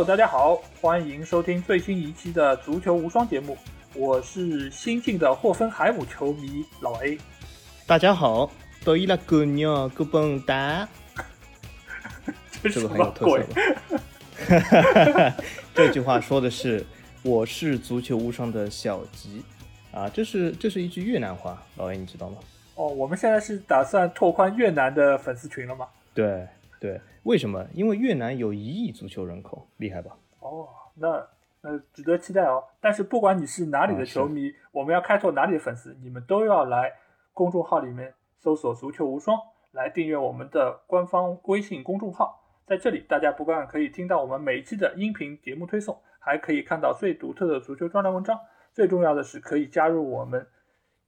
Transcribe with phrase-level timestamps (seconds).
[0.00, 3.54] Hello，大家好，欢迎收听最新一期的足球无双节目，
[3.94, 7.18] 我是新晋的霍芬海姆球迷老 A。
[7.86, 8.50] 大家好，
[8.82, 10.88] 多伊拉哥鸟哥蹦哒，
[12.62, 13.44] 是什么个很有特
[14.48, 15.34] 色？
[15.74, 16.82] 这句话说的是
[17.22, 19.44] 我是足球无双的小吉
[19.92, 22.38] 啊，这是这是一句越南话，老 A 你知道吗？
[22.74, 25.86] 哦，我们现在是打算拓宽越南的粉丝群了吗？
[26.14, 26.48] 对
[26.80, 27.66] 对，为什么？
[27.74, 30.16] 因为越南有一亿足球人口，厉害吧？
[30.40, 31.26] 哦，那
[31.60, 32.64] 那值得期待哦。
[32.80, 36.94] 但是不管你是哪里的球迷，我们要开拓哪里的粉丝，你们都要来
[37.34, 39.38] 公众号里面搜索“足球无双”，
[39.72, 42.42] 来订阅我们的官方微信公众号。
[42.66, 48.38] 在这里，大家不但可以听到我们每一期的音频节目推送，还可以看到最独特的足球专栏文章。
[48.72, 50.46] 最重要的是，可以加入我们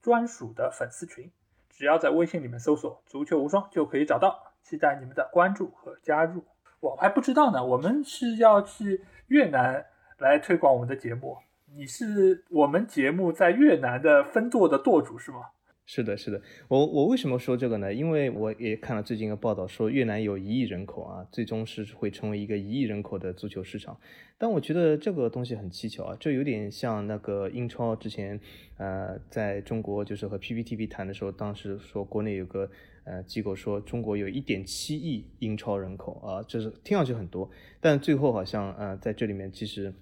[0.01, 1.31] 专属的粉丝群。
[1.69, 4.52] 只要在微信里面搜索“足球无双”就可以找到。
[4.63, 6.43] 期待你们的关注和加入。
[6.79, 9.85] 我还不知道呢，我们是要去越南
[10.17, 11.37] 来推广我们的节目。
[11.75, 15.37] 你是我们节目在越南的分舵的舵主是吗？
[15.85, 17.93] 是的，是的，我我为什么说这个呢？
[17.93, 23.99] 因为我也看了最近一个报道，说越南有一亿人口啊，最终是会成为一个一亿人口的足球市场。
[24.37, 28.39] 但我觉得这个东西很蹊跷啊，这有点像那个英超之前，
[28.77, 32.69] 呃，在中国就是和 PPTV 谈的时候，当时说国内有个
[33.05, 39.93] 呃机构说中国有一点七亿英超人口啊，这是听上去很多，但最后好像呃在这里面其实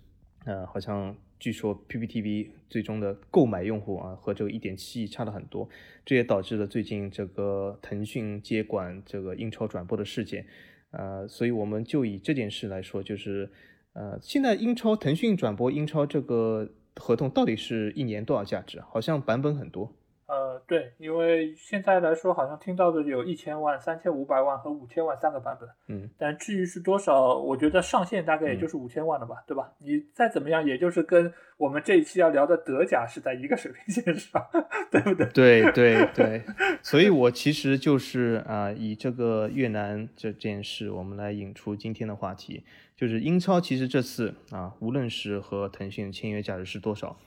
[0.45, 5.67] 呃好像据说 PPTV 最终的购买用户啊和这个一点七亿差了很多，
[6.05, 10.45] 这也导致了最近这个腾讯接管这个英超转播的事件。
[10.91, 13.49] 呃，所以我们就以这件事来说，就是
[13.93, 18.81] 呃，现在英超腾讯转播英超这个合同到底是一年多少价值？
[18.81, 19.95] 好像版本很多。
[20.31, 25.67] 呃，对，因为现在来说，好像听到的有一千万、三千五百万和五千万三个版本。
[25.89, 29.73] 嗯，但至于是多少，我觉得上限大概也就是五千万了吧，对吧？
[29.79, 34.41] 你再怎么样，也就是跟我们这一期要聊的德甲是在一个水平线上，
[34.89, 35.25] 对不对？
[35.33, 36.43] 对对对，
[36.81, 42.63] 所以我其实就是啊、以这个越南这件事，我们来引出今天的话题，
[42.95, 47.17] 就是英超其实这次啊，无论是和腾讯签约价值是多少，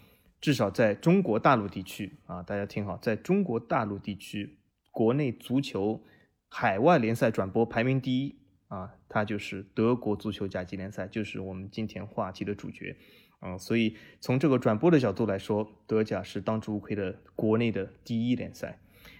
[0.44, 4.58] 至少在中国大陆地区啊，大家听好，在中国大陆地区，
[4.90, 6.02] 国内足球
[6.50, 8.36] 海外联赛转播排名第一
[8.68, 12.94] 啊，它就是德国足球甲级联赛，就是我们今天话题的主角。
[13.40, 18.78] 啊、所以从这个转播的角度来说，德甲是当之无愧的国内的第一联赛。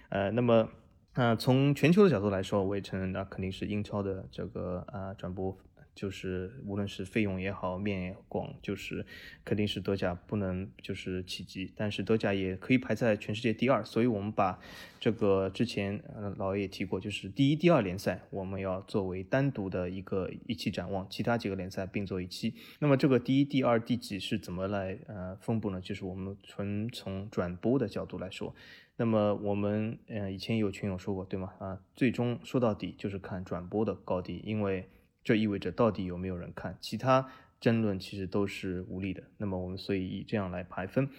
[0.09, 0.69] 呃，那么，
[1.13, 5.57] 呃，从全球的角度来说，我也承认，那肯定是英超的这个呃转播，
[5.95, 9.05] 就是无论是费用也好，面也广，就是
[9.45, 13.83] 肯定是德甲不能就是企及，但是德甲也可以排在全世界第二。
[13.83, 14.59] 所以我们把
[14.99, 22.53] 这个之前呃老也提过，就是第一、第二联赛我们要作为单独的一个一期展望，其他几个联赛并作一期。
[22.79, 25.79] 那么这个第一、第二、第几是怎么来呃分布呢？
[25.79, 28.53] 就是我们纯从转播的角度来说，
[28.97, 31.53] 那么我们呃以前有群友说过，对吗？
[31.59, 34.89] 啊，最终说到底就是看转播的高低，因为
[35.25, 37.27] 这意味着到底有没有人看，其他
[37.59, 39.23] 争论其实都是无力的。
[39.37, 41.09] 那么我们所以以这样来排分。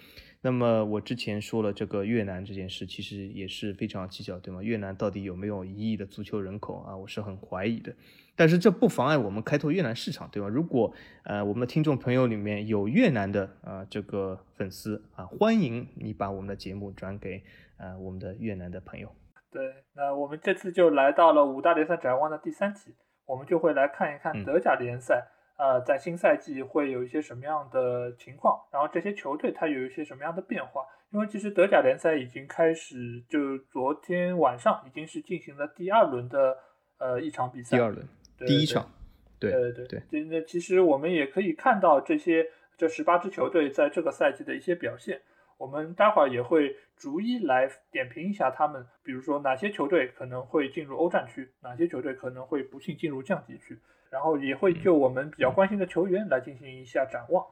[0.41, 4.63] 那么我之前说了这个越南这件事，其实也是非常蹊跷，对吗？
[4.63, 6.95] 越南到底有没有一亿的足球人口啊？
[6.95, 7.93] 我是很怀疑的。
[8.35, 10.47] 但是这不妨碍我们开拓越南市场，对吧？
[10.47, 10.93] 如果
[11.23, 17.43] 呃我们的听众朋友里面有越南的啊、这个粉丝啊，欢迎你把我们的节目转给
[17.77, 19.11] 呃我们的越南的朋友。
[19.51, 22.93] 对，那我们这次就来到了五大联赛展望的第三期，
[23.27, 25.27] 我们就会来看一看嗯德甲联赛，
[25.57, 30.83] 呃，在新赛季会有一些什么样的情况，然后这些球队它有一些什么样的变化。
[31.11, 36.57] 因为其实德甲联赛已经开始，就昨天晚上已经是进行了第二轮的
[36.97, 38.07] 呃一场比赛，第二轮
[38.37, 38.91] 对对第一场，
[39.39, 42.45] 对对对对，这那其实我们也可以看到这些
[42.77, 45.21] 这十八支球队在这个赛季的一些表现。
[45.57, 57.45] 我们待会儿也会逐一来点评一下他们，比如说哪些球队可能会进入欧战区，哪些球队可能会不幸进入降级区，然后也会就我们比较关心的球员来进行一下展望。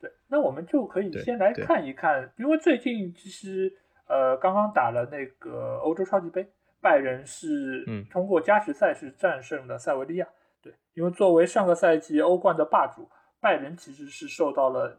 [0.00, 3.72] 对，那我们就可以先来看一看，因为最近其实
[4.06, 6.46] 呃刚刚打了那个欧洲超级杯，
[6.80, 10.28] 拜仁是嗯通过加时赛是战胜了塞维利亚。
[10.62, 13.08] 对，因为作为上个赛季欧冠的霸主，
[13.40, 14.98] 拜仁其实是受到了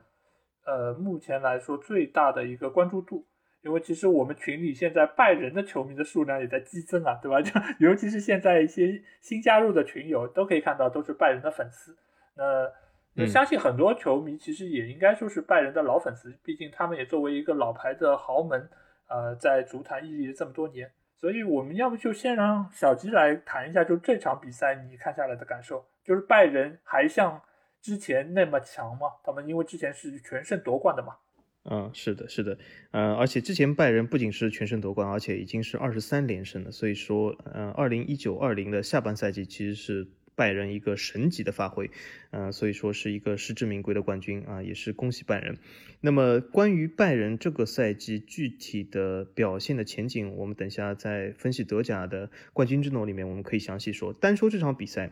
[0.66, 3.26] 呃目前来说最大的一个关注度。
[3.62, 7.42] 因为其实我们群里现在拜仁的球迷的数量也在激增啊，对吧？
[7.44, 11.94] 就尤其是现在一些新加入的群友都可以看到都是拜仁的粉丝。
[12.38, 12.44] 那
[13.16, 18.70] 那嗯相信很多球迷其实也应该说是拜仁的老粉丝，毕竟他们也作为一个老牌的豪门，
[19.10, 20.90] 呃，在足坛屹立了这么多年。
[21.18, 27.42] 所以我们要不就先让小吉来谈一下，就这场比赛你看下来的感受，就是拜仁还像
[27.81, 29.08] 之前那么强吗？
[29.24, 31.14] 他们因为之前是全胜夺冠的嘛。
[31.70, 32.58] 嗯，是的，是的，
[32.92, 36.72] 呃，而且之前拜仁不仅是全胜夺冠，而且已经是二十三连胜了。
[36.72, 41.92] 所以说，呃，二零一九二零的下半赛季其实是拜仁一个神级的发挥，
[42.31, 45.58] 嗯，所以说是一个实至名归的冠军啊，也是恭喜拜仁。
[46.00, 54.14] 那么关于拜仁这个赛季具体的表现的前景，我们等下在分析德甲的冠军争夺里面，我们可以详细说。
[54.14, 55.12] 单说这场比赛。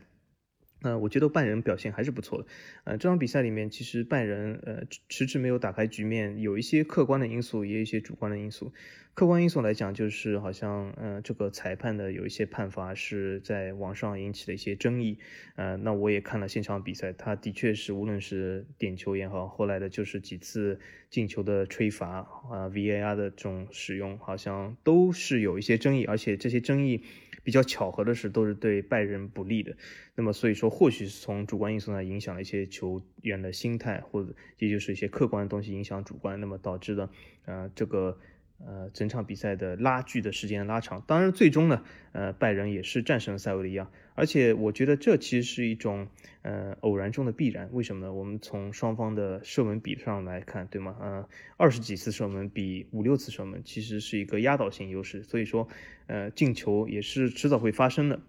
[0.81, 2.47] 呃，我觉得拜仁表现还是不错的。
[2.83, 8.71] 呃，这场比赛里面，其实拜仁呃迟迟没有打开局面，有一些客观的因素，也有一些主观的因素。
[9.15, 15.17] 客观因素来讲，就是好像呃这个裁判的有一些判罚是在网上引起了一些争议。
[15.55, 20.79] 呃，那我也看了现场比赛，他的确是无论是点球也好，后来的就是几次
[21.09, 22.07] 进球的吹罚
[22.51, 27.01] 啊，VAR 的这种使用，好像都是有一些争议，而且这些争议。
[27.47, 29.73] 比较巧合的是，都是对拜仁不利的。
[30.15, 37.09] 那么，所以说，或许是从主观因素上影响了一些球员的心态，或者也就是一些客观的东西影响主观，那么导致的
[37.45, 38.17] 呃这个。
[38.65, 46.07] 呃，整场比赛的拉锯的时间拉长，当然最终呢，呃，拜仁也是战胜了塞维利亚，而且我觉得这其实是一种
[46.41, 47.69] 呃偶然中的必然。
[47.71, 48.13] 为什么呢？
[48.13, 50.95] 我们从双方的射门比上来看，对吗？
[50.99, 55.67] 呃，二十几次射门比五六次射门，其实是一个压倒性优势，所以说，
[56.07, 58.19] 呃，进球也是迟早会发生的。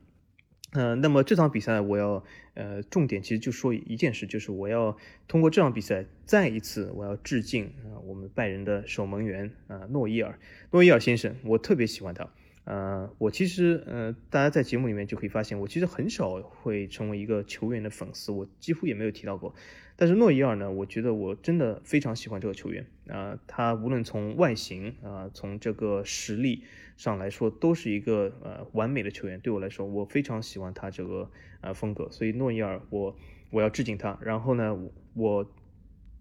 [0.73, 2.23] 呃，那么这场比赛我要
[2.55, 10.38] 呃重点其实就说一件事，就是我要通过这场比赛再一次我要致敬啊我们拜仁的守门员啊诺伊尔，
[10.70, 12.29] 诺伊尔先生，我特别喜欢他。
[12.65, 19.55] 呃，我其实呃大家在节目里面就可以发现，我其实很少会成为一个球员的粉丝，我几乎也没有提到过。
[20.00, 26.62] 但是诺伊尔呢，我觉得我真的非常喜欢这个球员啊，他无论从外形啊，从这个实力
[26.97, 29.41] 上来说，都是一个呃完美的球员。
[29.41, 31.29] 对我来说，我非常喜欢他这个
[31.62, 33.17] 呃风格，所以诺伊尔我
[33.50, 34.17] 我要致敬他。
[34.23, 34.79] 然后呢，
[35.15, 35.53] 我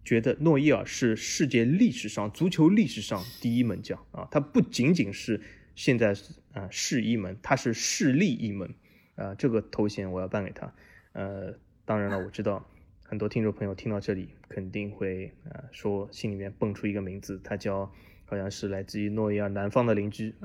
[0.03, 5.39] 觉得诺伊尔是世界历史上足球历史上第一门将啊，他不仅仅是
[5.75, 8.73] 现在是啊世一门，他是世立一门
[9.13, 10.73] 啊，这个头衔我要颁给他。
[11.13, 11.53] 呃，
[11.85, 12.67] 当然了，我知道。
[13.09, 17.89] 很多听众朋友听到这里肯定会啊说心里面蹦出一个名字，他叫
[18.25, 20.35] 好像是来自于诺伊尔南方的邻居，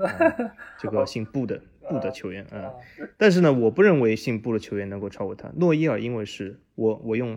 [0.78, 1.60] 这个姓布的
[1.90, 2.72] 布的球员啊。
[3.18, 5.50] 但是呢，我不认为姓布的球员能够超过他。
[5.56, 7.36] 诺伊尔因为是我我用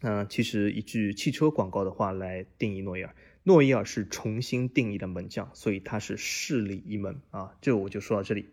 [0.00, 7.54] 嗯其实一句汽车广告的话来定义诺伊尔，诺伊尔是重新定义的门将，所以他是势力一门啊。
[7.60, 8.48] 这我就说到这里。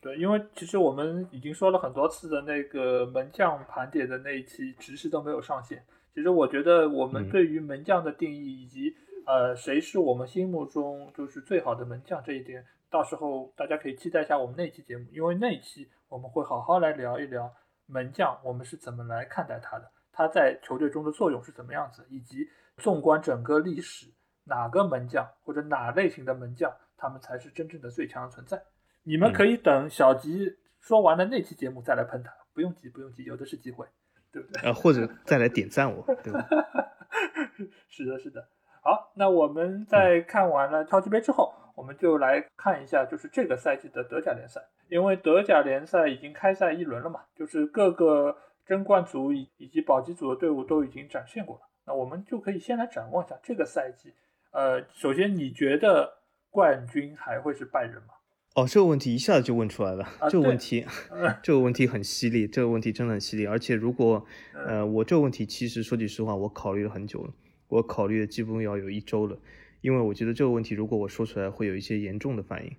[0.00, 5.84] 对，因为其实我们已经说了很多次的那个门将盘点的那一期，迟迟都没有上线。
[6.14, 8.94] 其实我觉得我们对于门将的定义，以及
[9.26, 17.50] 呃谁是我们心目中就是最好的门将这一点，到时候大家可以期待一下我们那期节目，因为那期我们会好好来聊一聊
[17.86, 22.46] 门将，我们是怎么来看待他的，他在球队中的作用是怎么样子，以及
[22.76, 24.12] 纵观整个历史，
[24.44, 28.62] 哪个门将或者哪类型的门将，他们才是真正的最强的存在。
[29.04, 33.86] 你们可以等小吉说完了那期节目再来喷他，不用急，不用急，有的是机会，
[34.32, 34.62] 对不对？
[34.62, 36.46] 呃，或者再来点赞我，对吧？
[37.88, 38.48] 是的，是的。
[38.82, 48.36] 好，那我们在看完了超级杯之后，我们就来看一下，就是这个赛季的德甲联赛，因为德甲联赛已经开赛一轮了嘛，就是各个
[48.66, 54.14] 争冠组以以及保级组的队伍都已经展现过了，那我们就可以先来展望一下这个赛季。
[54.50, 56.18] 呃，首先你觉得
[56.50, 58.14] 冠军还会是拜仁吗？
[58.54, 60.06] 哦，这个问题一下子就问出来了。
[60.30, 60.84] 这个问题，
[61.42, 63.46] 这个问题很犀利，这个问题真的很犀利。
[63.46, 67.32] 而且，如果，呃，我这个问题其实说句实话，我考虑了很久了，
[67.68, 69.38] 我考虑的基本要有一周了，
[69.80, 72.76] 因为我觉得这个问题如果我说出来会有一些严重的反应。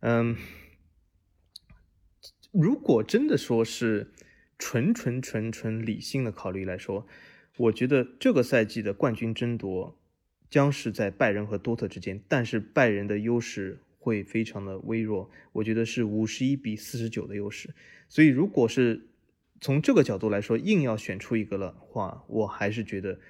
[0.00, 0.34] 嗯，
[2.50, 4.14] 如果真的说是
[4.58, 7.06] 纯纯纯纯理性的考虑来说，
[7.58, 9.98] 我觉得这个赛季的冠军争夺
[10.48, 13.80] 将是在拜仁和多特之间，但是拜仁的优势。
[14.00, 17.74] 会非常的微弱，我觉得是五十一比四十九的优势。
[18.08, 19.10] 所以，如果是
[19.60, 23.20] 从这个角度来说，硬要选出一个的话，我还是觉得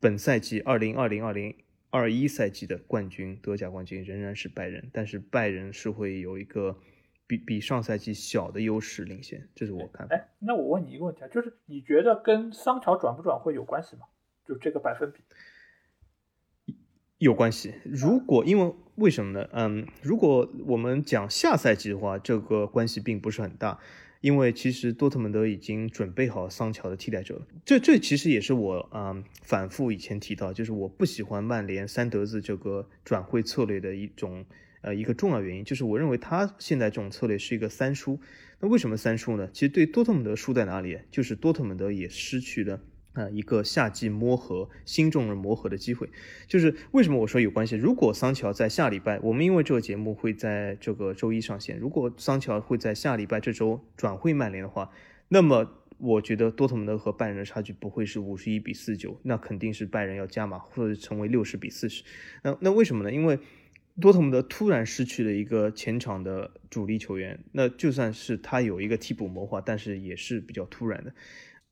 [0.00, 1.54] 本赛季二零二零二零
[1.90, 6.80] 二一赛季的冠军，德甲冠军仍然是拜仁，但是拜仁是会有一个
[7.26, 10.16] 比比上赛季小的优势领先，这是我看法。
[10.16, 14.06] 哎，那我问你一个问题啊，就是你觉得跟桑乔转不转会有关系吗？
[14.46, 15.20] 就这个百分比？
[17.18, 17.74] 有关系。
[17.84, 19.48] 如果因为为什么呢？
[19.52, 23.78] 嗯，如果我们讲下赛季的话，这个关系并不是很大，
[24.20, 27.46] 因为其实多特蒙德已经准备好桑乔的替代者了。
[27.64, 34.44] 这这其实也是我嗯反复以前提到，就是我不喜欢曼联三德子这个转会策略的一种
[34.82, 38.20] 呃一个重要原因，就是我认为他现在这种策略是一个三输。
[38.60, 39.48] 那为什么三输呢？
[39.52, 41.00] 其实对多特蒙德输在哪里？
[41.10, 42.80] 就是多特蒙德也失去了
[43.14, 46.10] 呃，一个夏季磨合新众人磨合的机会，
[46.46, 47.76] 就是为什么我说有关系？
[47.76, 54.90] 如果桑乔在下礼拜，我们因为这个节目会在这个周一上线，如果桑乔会在下礼拜这周转会曼联的话，
[55.28, 62.02] 那么我觉得多特蒙德和拜仁的差距不会是五十一比四九，那肯定是拜仁要加码或者成为六十比四十。
[62.42, 63.12] 那那为什么呢？
[63.12, 63.38] 因为
[64.00, 71.14] 多特蒙德突然失去了一个前场的主力球员，那就算是他有一个替补谋划，但是也是比较突然的。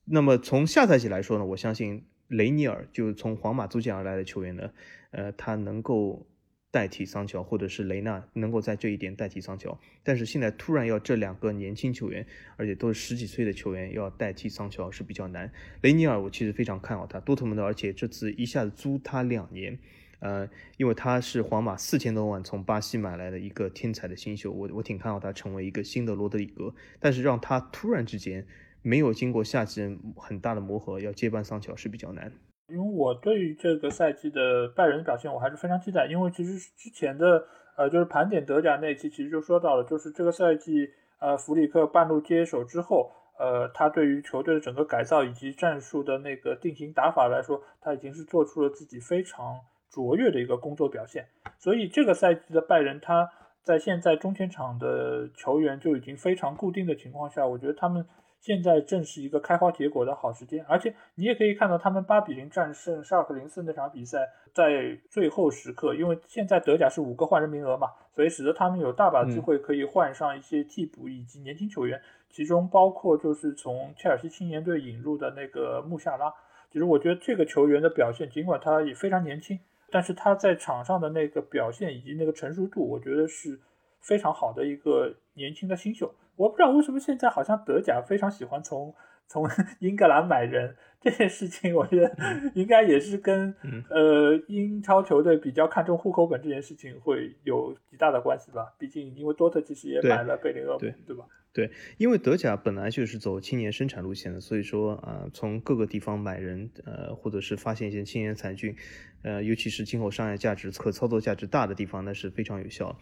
[0.04, 4.70] 那么从下赛季来说呢，我相信雷尼尔就是从皇马租借而来的球员呢，
[5.12, 6.26] 呃，他能够
[6.72, 9.78] 代替桑乔，或者是雷纳能够在这一点代替桑乔。
[10.02, 15.52] 但是现在突然要这两个年轻球员，而且都是十几岁的球员要代替桑乔是比较难。
[15.82, 19.78] 雷尼尔我其实非常看好他，多特蒙德，而且这次一下子租他两年，
[20.18, 26.74] 呃，因为他是皇马四千多万从巴西买来的一个天才的新秀，我我挺看好他成为一个新的罗德里格。
[26.98, 28.44] 但是让他突然之间。
[28.82, 32.32] 没有经过夏季很大的磨合，要接班桑乔是比较难。
[32.68, 36.06] 因为我对于这个赛季的拜仁的表现，我还是非常期待。
[36.06, 37.44] 因为其实之前的
[37.76, 40.88] 呃，就是盘点德甲那期，其实就说到了，就是这个赛季
[41.20, 49.60] 呃，弗里克半路接手之后，呃，他对于球队的整个改造以及战术的那个定型打法来说，他已经是做出了自己非常
[49.90, 51.26] 卓越的一个工作表现。
[51.58, 53.28] 所以这个赛季的拜仁，他
[53.62, 58.06] 在现在中前场的球员就已经非常固定的情况下，我觉得他们。
[58.42, 76.34] 现在正是一个开花结果的好时间，而且你也可以看到他们八比零战胜沙尔克零四那场比赛，在最后时刻，因为现在德甲是五个换人名额嘛，所以使得他们有大把机会可以换上一些替补以及年轻球员，其中包括就是从切尔西青年队引入的那个穆夏拉。
[76.72, 79.56] 其实我觉得这个球员的表现，尽管他也非常年轻，
[79.88, 83.60] 但是他在场上的那个表现以及那个成熟度，我觉得是
[84.00, 86.14] 非常好的一个年轻的新秀。
[86.36, 88.94] 我不知道为什么现在好像德甲非常喜欢从
[89.28, 89.48] 从
[89.78, 92.14] 英格兰买人这件事情，我觉得
[92.54, 93.54] 应该也是跟
[93.88, 98.74] 呃英超球队比较看重户口本这件事情会有极大的关系吧。
[98.78, 101.24] 毕竟因为多特其实也买了贝林厄姆，对吧？
[101.54, 108.76] 对，因为德甲本来就是走青年生产路线的，所以说啊，从各个地方买人，呃，或者是发现一些青年才俊，
[109.22, 112.98] 呃，尤其是今后商业价值、可操作价值大的地方，那是非常有效，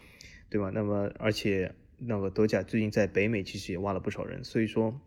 [0.49, 0.69] 对吧？
[0.73, 1.73] 那么而且。
[2.03, 4.99] 那个德甲最近在北美其实也挖了不少人，所以说，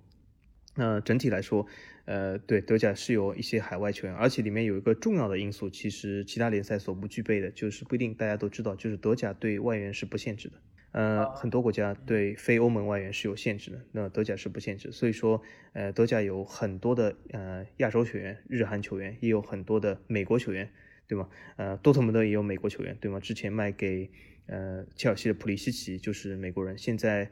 [0.77, 1.67] 那整体来说，
[2.05, 10.55] 呃，对德甲是有一些海外球员，而且里面有一个重要的因素，其实其他联赛所不具备的，就是不一定大家都知道，就是德甲对外援是不限制的，
[10.93, 20.71] 呃，很多国家对非欧盟外援是有限制的，那德甲是不限制，所以说，呃，德甲有很多的呃亚洲球员、日韩球员，也有很多的美国球员，
[21.09, 21.29] 对吗？
[21.57, 23.19] 呃，多特蒙德也有美国球员，对吗？
[23.19, 24.11] 之前卖给。
[24.47, 27.31] 呃，切尔西的普利西奇就是美国人，现在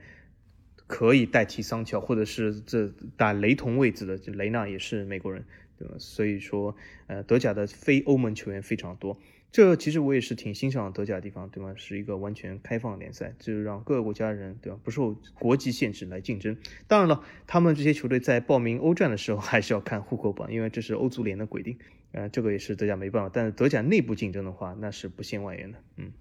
[0.87, 5.45] 可以代替桑乔，或者是这打雷同位置的雷纳也是美国人，
[5.79, 5.95] 对吧？
[5.99, 6.75] 所以说，
[7.07, 9.19] 呃，德甲的非欧盟球员非常多，
[9.51, 11.75] 这其实我也是挺欣赏德甲的地方，对吗？
[11.77, 14.79] 是一个完全开放联赛，就是让各个国家人，对吧？
[14.83, 16.57] 不受国籍限制来竞争。
[16.87, 21.79] 当然了，他们这些球队在报名欧战的时候 还是要看户口本，因为这是欧足联的规定，
[22.13, 23.31] 呃，这个也是德甲没办法。
[23.33, 26.13] 但是德甲内部竞争的话，那是不限外援的，嗯。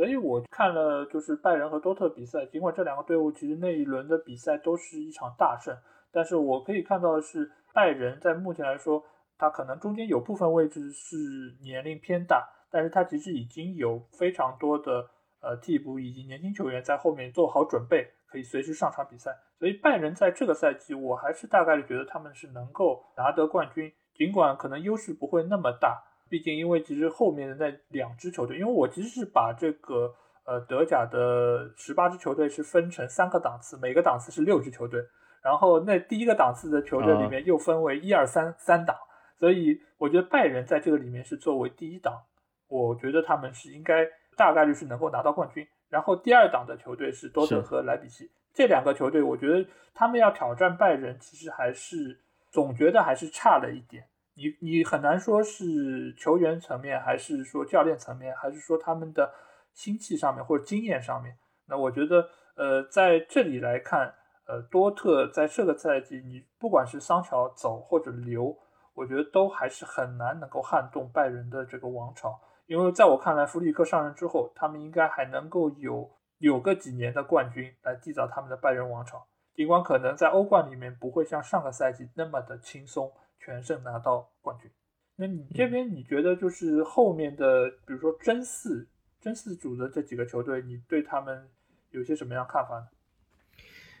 [0.00, 5.76] 所以我看了就是拜仁和多特比赛，尽管这两个队伍其实那一轮的比赛都是一场大胜，
[6.10, 9.04] 但是我可以看到的是拜仁在目前来说，
[9.36, 11.18] 他可能中间有部分位置是
[11.60, 15.06] 年龄偏大，但是他其实已经有非常多的
[15.42, 19.36] 呃替补以及年轻球员在后面做好准备，可以随时上场比赛。
[19.58, 26.02] 所以拜仁在这个赛季，我还是大概率觉得他们是能够拿得冠军，尽管可能优势不会那么大。
[26.30, 30.14] 毕竟，因为其实后面的那两支球队，因为我其实是把这个
[30.46, 35.04] 呃德甲的十八支球队是分成三个档次，每个档次是六支球队，
[35.42, 38.96] 然后那第一个档次的球队里面又分为一二三三档，
[39.36, 42.22] 所以我觉得拜仁在这个里面是作为第一档，
[42.68, 44.06] 我觉得他们是应该
[44.36, 45.66] 大概率是能够拿到冠军。
[45.88, 52.20] 然后第二档的球队是多特和莱比锡这两个球队，我觉得他们要挑战拜仁，其实还是
[52.52, 54.04] 总觉得还是差了一点。
[54.34, 59.32] 你你很难说是球员层面，还是说教练层面，还是说他们的
[59.74, 61.36] 心气上面或者经验上面。
[61.66, 64.14] 那我觉得，呃，在这里来看，
[64.46, 68.56] 呃，多特在这个赛季，你不管是桑乔走或者留，
[68.94, 72.40] 我觉得都还是很难能够撼动拜仁的这个王朝。
[72.66, 76.08] 因为在我看来，弗里克上任之后，他们应该还能够有
[76.38, 79.26] 有个几年的冠军来缔造他们的拜仁王朝。
[79.54, 83.12] 尽管可能在欧冠里面不会像上个赛季那么的轻松。
[83.40, 84.70] 全胜拿到冠军，
[85.16, 88.86] 那你这边你觉得就是后面的，比如说真四、
[89.20, 91.48] 真四组的这几个球队，你对他们
[91.90, 92.88] 有些什么样看法呢？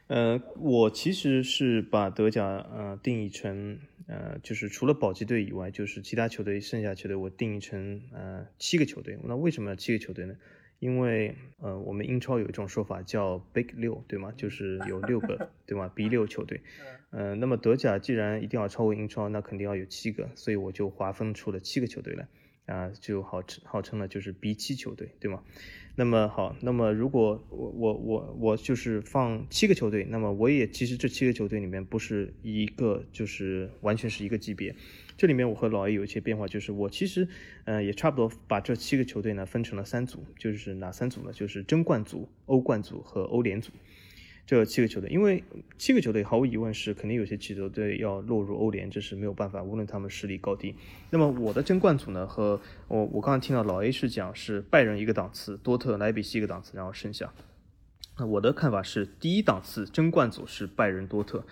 [0.08, 3.78] 呃，我其实是把德甲呃定义成
[4.08, 9.18] 呃，就是除了保级队以外，就是其他球队剩下球队我定义成呃七个球队。
[9.22, 10.34] 那为什么要七个球队呢？
[10.80, 14.32] 因为呃，我们英超有一种说法叫 Big 六，对吗？
[14.36, 16.60] 就是有六个， 对吗？B 六球队。
[17.10, 22.28] 呃，那么德甲既然一定要超过英超，那肯定要有七个，所以我就划分出了七个球队来，
[22.66, 25.42] 啊，就好称号称了就是 B 七球队，对吗？
[25.96, 34.74] 那么好，那么如果我我我我就是放七个球队，那么我也其实这七个球队里面不是一个就是完全是一个级别。
[35.20, 37.28] 这里面我和老 A 有一些变化，就是我其实，
[37.66, 41.30] 呃，也差不多把这七个球队呢分成了三组，就是哪三组呢？
[41.30, 43.70] 就是争冠组、欧冠组和欧联组。
[44.46, 45.44] 这七个球队，因为
[45.76, 50.74] 七个球队毫无疑问是肯定有些球队要落入欧联，这是没有办法，无论他们实力高低。
[51.10, 52.58] 那么我的争冠组呢，和
[52.88, 57.30] 我我刚刚听到老 A 是讲是拜仁一个档次，多特、莱比锡一个档次，然后剩下。
[58.18, 61.44] 那我的看法是，第一档次争冠组是拜仁、多特。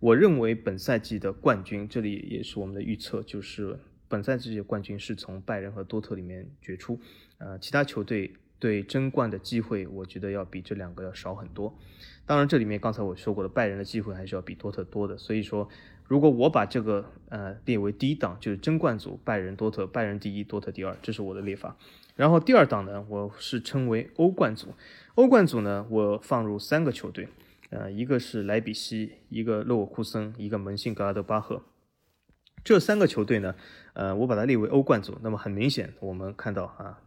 [0.00, 7.00] 我认为本赛季的冠军，这里也是我们的预测，就是本赛季的冠军是从拜仁和多特里面决出。
[7.38, 11.76] 呃，其他球队对争冠的机会，我觉得要比这两个要少很多。
[12.26, 15.16] 当然，这里面刚才我说过的，拜仁的机会还是要比多特多的。
[15.16, 15.68] 所以说，
[16.06, 21.76] 如果我把这个呃列为第一档，就是争冠组，拜仁、多特，拜仁第一，多特第二，这是我的列法。
[22.16, 24.68] 然后第二档呢，我是称为欧冠组。
[25.16, 27.28] 欧冠组呢，我放入三个球队。
[27.74, 31.60] 呃，一个是莱比锡，一个勒沃库森，一个门兴格拉德巴赫，
[32.62, 33.56] 这三个球队呢，
[33.94, 35.18] 呃，我把它列为欧冠组。
[35.22, 37.02] 那么很明显，我们看到啊，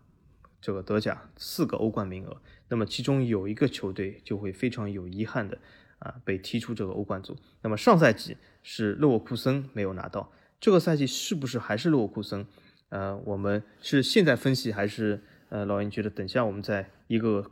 [0.59, 5.57] 这个德甲四个欧冠名额，那么其中有一个球队就会非常有遗憾的
[6.00, 7.38] 啊被踢出这个欧冠组。
[7.62, 12.45] 那么上赛季是勒沃库森没有拿到，这个赛季是不是还是勒沃库森？
[12.89, 17.49] 呃，我们是现在分析还是呃，老鹰觉得等下我们再一个。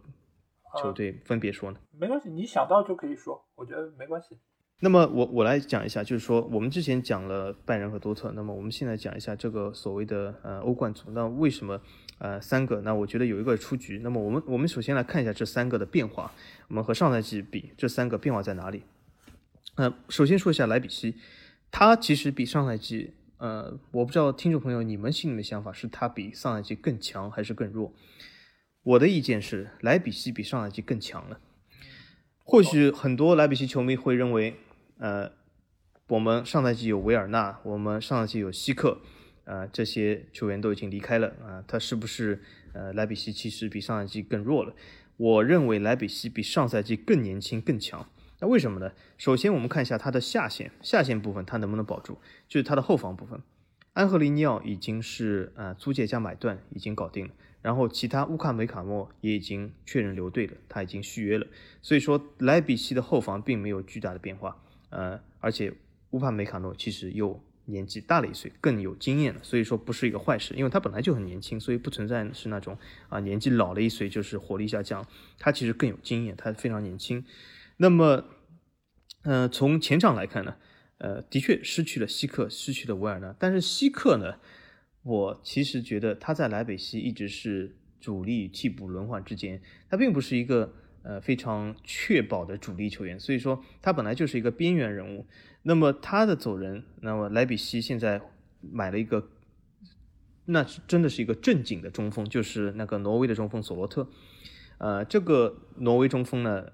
[0.82, 1.80] 球队分别说呢？
[2.00, 4.38] 没关系，你想到就可以说，我觉得没关系。
[4.82, 11.10] 那么我我来讲一下，就是说我们之前讲了拜仁和多特，那么我们现在讲一下这个所谓的呃欧冠组。
[11.12, 11.80] 那为什么
[12.20, 12.82] 呃三个？
[12.82, 14.00] 那我觉得有一个出局。
[14.04, 16.30] 那么我们我们首先来看一下这三个的变化。
[16.68, 18.84] 我们和上赛季比，这三个变化在哪里？
[19.76, 21.16] 呃，首先说一下莱比锡，
[21.72, 27.94] 他其实比上赛季呃，我不知道听众朋友你们心里的想法是他比上赛季更强还是更弱？
[28.84, 31.40] 我的意见是，莱比锡比上赛季更强了。
[32.48, 34.56] 或许很多莱比锡球迷会认为，
[35.00, 35.32] 呃，
[36.08, 39.02] 我们上赛季有维尔纳，我们上赛季有希克，
[39.46, 44.76] 呃，这些球员都已经离开了啊，他是不是呃莱比锡其实比上赛季更弱了？
[45.18, 48.08] 我认为莱比锡比上赛季更年轻更强。
[48.40, 48.92] 那为什么呢？
[49.18, 52.20] 首先我们看一下他的下线，下线部分他能不能保住？
[52.48, 53.42] 就是他的后防部分，
[53.94, 57.34] 安赫利尼奥已经是呃租借加买断已经搞定了。
[57.66, 61.48] 然后其他乌卡梅卡诺也已经确认留队了，他已经续约了，
[61.82, 65.74] 所以说莱比锡的后防并没有巨大的变化，呃，而且
[66.12, 72.78] 乌帕梅卡诺其实又年纪大了一岁，更有经验了，所以说不是一个坏事，因为他本来就很年轻，所以不存在是那种
[73.10, 75.04] 啊年纪老了一岁就是火力下降，
[75.40, 77.26] 他其实更有经验，他非常年轻。
[77.78, 78.26] 那么，
[79.24, 80.56] 呃，从前场来看呢，
[81.00, 84.36] 呃，的确失去了希克，失去了维尔纳，但是希克呢？
[85.06, 95.28] 我其实觉得他在莱比锡一直是主力替补轮换之间，他并不是一个呃非常确保的主力球员，所以说他本来就是一个边缘人物。
[95.62, 98.20] 那么他的走人，那么莱比锡现在
[98.60, 99.30] 买了一个，
[100.46, 104.10] 那是真的是一个正经的中锋，就是那个挪威的中锋索罗特。
[104.80, 106.66] 呃，这个挪威中锋呢，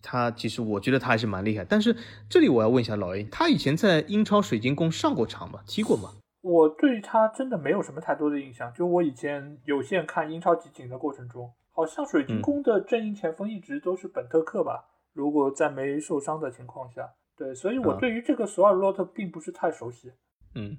[0.00, 1.66] 他其实我觉得他还是蛮厉害。
[1.66, 1.94] 但是
[2.30, 5.60] 这里我要问一下老 A，他以前在英超水晶宫上过场吗？
[5.66, 6.14] 踢过吗？
[6.42, 14.86] 我对他真的没有什么太多的印象，就我以前有限看英超集锦的过程中，好像水晶宫的阵营前锋一直都是本特克吧？
[15.12, 20.12] 如果在没受伤的情况下，对，所以我对于这个索尔洛特并不是太熟悉。
[20.54, 20.76] 嗯，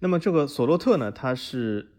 [0.00, 1.90] 那么这个索洛特呢，他是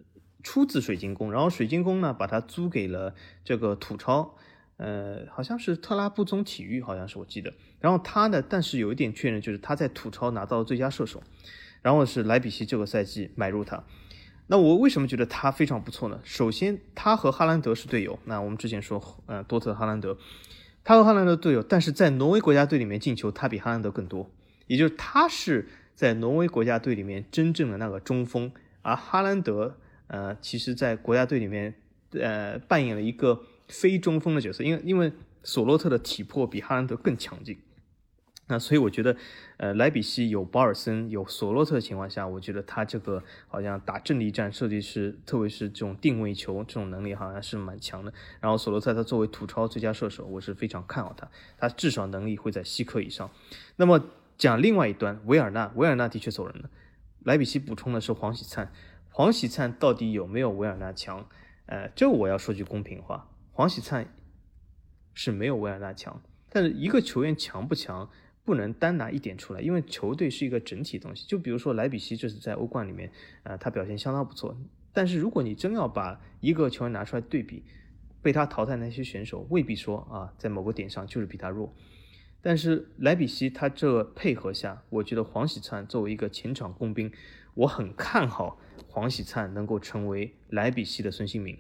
[0.43, 4.35] 出自水晶宫，然后水晶宫呢把他租给了这个土超，
[4.77, 7.51] 呃，好像是特拉布宗体育，好像是我记得。
[7.79, 11.23] 然后他呢，但是有一点确认，就是他在土超拿到了最佳射手。
[11.81, 13.83] 然后是莱比锡这个赛季买入他，
[14.47, 16.19] 那我为什么觉得他非常不错呢？
[16.23, 18.19] 首先，他和哈兰德是队友。
[18.25, 20.17] 那我们之前说，呃，多特哈兰德，
[20.83, 24.29] 他和哈兰德队友，但是在挪威国家队里面进球，他比哈兰德更多。
[24.67, 31.75] 也就是他是在挪威国家队里面真正的那个中锋，而哈兰德，呃，其实在国家队里面，
[32.11, 35.11] 呃，扮演了一个非中锋的角色，因为因为
[35.43, 37.57] 索洛特的体魄比哈兰德更强劲。
[38.51, 39.15] 那所以我觉得，
[39.57, 48.11] 呃，莱比锡有保尔森、有索洛特的情况下，我觉得他这个好像打阵地战，设计师，特别是这种定位球这种能力，好像是蛮强的。
[48.41, 53.29] 然后索洛特他作为土超最佳射手，我是非常看好他，他至少能力会在西科以上。
[53.75, 54.03] 那么
[54.35, 56.71] 讲另外一端，维尔纳，维尔纳的确走人了。
[57.23, 58.71] 莱比锡补充的是黄喜灿，
[59.11, 61.29] 黄喜灿到底有没有维尔纳强？
[61.67, 64.11] 呃，这我要说句公平话，黄喜灿
[65.13, 66.19] 是没有维尔纳强。
[66.51, 68.09] 但是一个球员强不强，
[68.49, 71.27] 不能单拿一点出来，因为球队是一个整体东西。
[71.27, 73.11] 就比如说莱比锡这次在欧冠里面，
[73.43, 74.57] 呃，他表现相当不错。
[74.91, 77.63] 但是如果你真要把一个球员拿出来对比，
[78.23, 81.75] 被他淘汰那些选手，未必说啊，在某个点上就是比他弱。
[82.41, 87.11] 但是莱比锡他这配合下，我觉得黄喜灿作为一个前场工兵，
[87.53, 88.57] 我很看好
[88.87, 91.59] 黄喜灿能够成为莱比锡的孙兴民，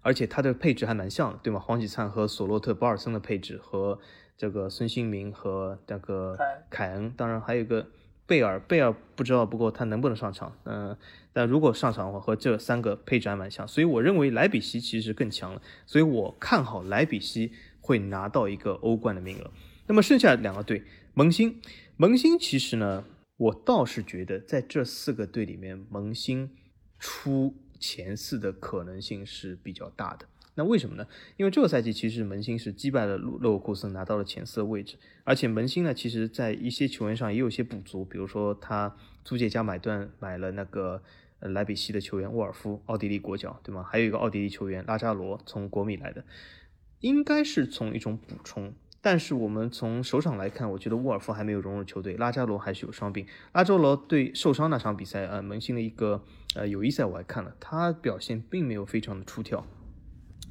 [0.00, 1.60] 而且他的配置还蛮像的，对吗？
[1.60, 3.98] 黄喜灿和索洛特、保尔森的配置和
[4.40, 6.34] 这个孙兴民和那个
[6.70, 7.86] 凯恩，当然还有一个
[8.24, 10.96] 贝尔，贝尔不知道不过他能不能上场，嗯，
[11.30, 19.50] 但如果上场的话，和这三个配置还蛮像，所以我认为莱比锡其实更强了，所以我看好莱比锡会拿到一个欧冠的名额。
[19.88, 21.60] 那么剩下两个队，萌新，
[21.98, 23.04] 萌新其实呢，
[23.36, 26.50] 我倒是觉得在这四个队里面，萌新
[26.98, 30.24] 出前四的可能性是比较大的。
[30.60, 31.06] 那为什么呢？
[31.38, 38.94] 因为这个赛季其实门兴是击败了勒沃库森，拿到了前四的位置，而且门兴呢，其实在一些球员上也有些补足，比如说他
[39.24, 41.02] 租借加买断买了那个
[41.40, 43.82] 莱比锡的球员沃尔夫，奥地利国脚，对吗？
[43.82, 46.22] 还有一个奥地利球员拉扎罗从国米来的，
[47.00, 48.74] 应该是从一种补充。
[49.00, 53.26] 但是我们从首场来看，我觉得沃尔夫还没有融入球队，拉扎罗还是有伤病。
[53.54, 56.22] 拉扎罗对受伤那场比赛，呃，门兴的一个
[56.54, 59.66] 呃友谊赛我还看了，他表现并没有非常的出挑。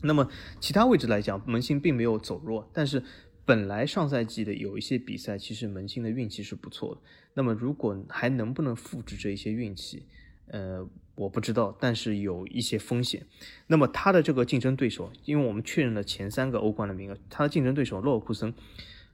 [0.01, 3.03] 那么其他位置来讲，门兴并没有走弱，但是
[3.45, 7.01] 本来上赛季的有一些比赛，其实门兴的运气是不错的。
[7.33, 10.05] 那么如果还能不能复制这一些运气，
[10.47, 10.87] 呃？
[11.19, 13.25] 我不知道，但是有一些风险。
[13.67, 18.53] 那么他的这个竞争对手，因为我们确认了前三个欧冠的名额，他的竞争对手洛尔库森，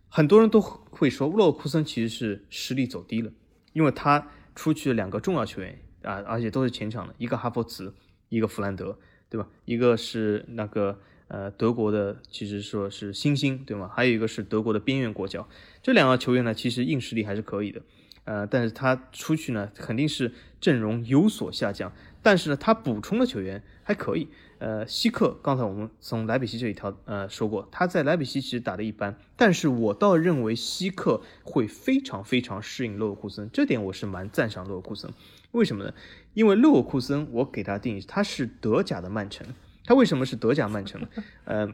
[0.07, 3.31] 很多人都会说洛尔库森其实是实力走低了，
[3.73, 7.95] 因为他出去两个重要球员啊，而且都是前场的，一个哈弗茨，
[8.29, 8.99] 一个弗兰德，
[9.35, 9.49] 对吧？
[9.65, 13.91] 一个是那个呃德国的，其实说是新星，对吗？
[13.93, 15.49] 还有一个是德国的边缘国脚，
[15.83, 17.81] 这两个球员呢，其实硬实力还是可以的。
[18.23, 21.91] 呃，但是他出去呢，肯定是阵容有所下降。
[22.23, 24.29] 但是呢，他补充的球员还可以。
[24.57, 29.19] 呃，希克，刚才我们从莱比锡这一条呃说过，他在莱比锡其实打的一般。
[29.35, 35.11] 但是我倒认为希克会非常非常适应勒沃库森，这点我是蛮赞赏勒沃库森。
[35.55, 35.93] 为什么呢？
[36.33, 39.47] 因为勒沃库森，我给他定义，他是德甲的曼城。
[39.85, 41.07] 他为什么是德甲曼城呢？
[41.45, 41.73] 呃，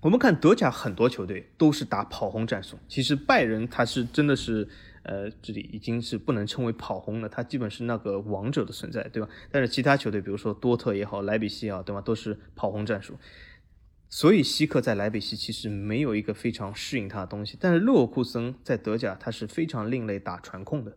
[0.00, 4.68] 我们看德甲很多球队都是打跑轰战术，其实拜仁他是真的是。
[5.04, 9.28] 呃，这里已经是不能称为跑轰了，他基本是那个王者的存在，对吧？
[9.50, 13.18] 但是其他球队，比如说多特也好，莱比锡也好，对吧，都是跑轰战术。
[14.08, 20.96] 所以希克在莱比锡其实没有一个非常适应他的东西，但是勒沃库森在德甲他是非常另类打传控的，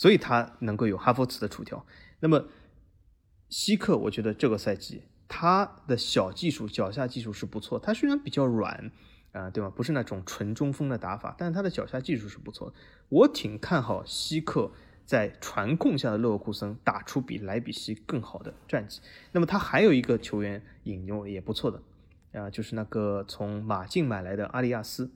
[0.00, 1.84] 所以他能够有哈弗茨的出挑。
[2.20, 2.46] 那么
[3.50, 8.90] 希克，我觉得这个赛季他的小技术、脚下技术是不错，他虽然比较软。
[9.32, 9.70] 啊，对吗？
[9.70, 12.74] 不是那种纯中锋的打法，但是他的脚下技术是不错的。
[13.08, 14.72] 我挺看好希克
[15.04, 19.00] 在传控下的勒沃库森打出比莱比锡更好的战绩。
[19.30, 21.80] 那么他还有一个球员引用也不错的，
[22.40, 25.12] 啊，就是那个从马竞买来的阿利亚斯。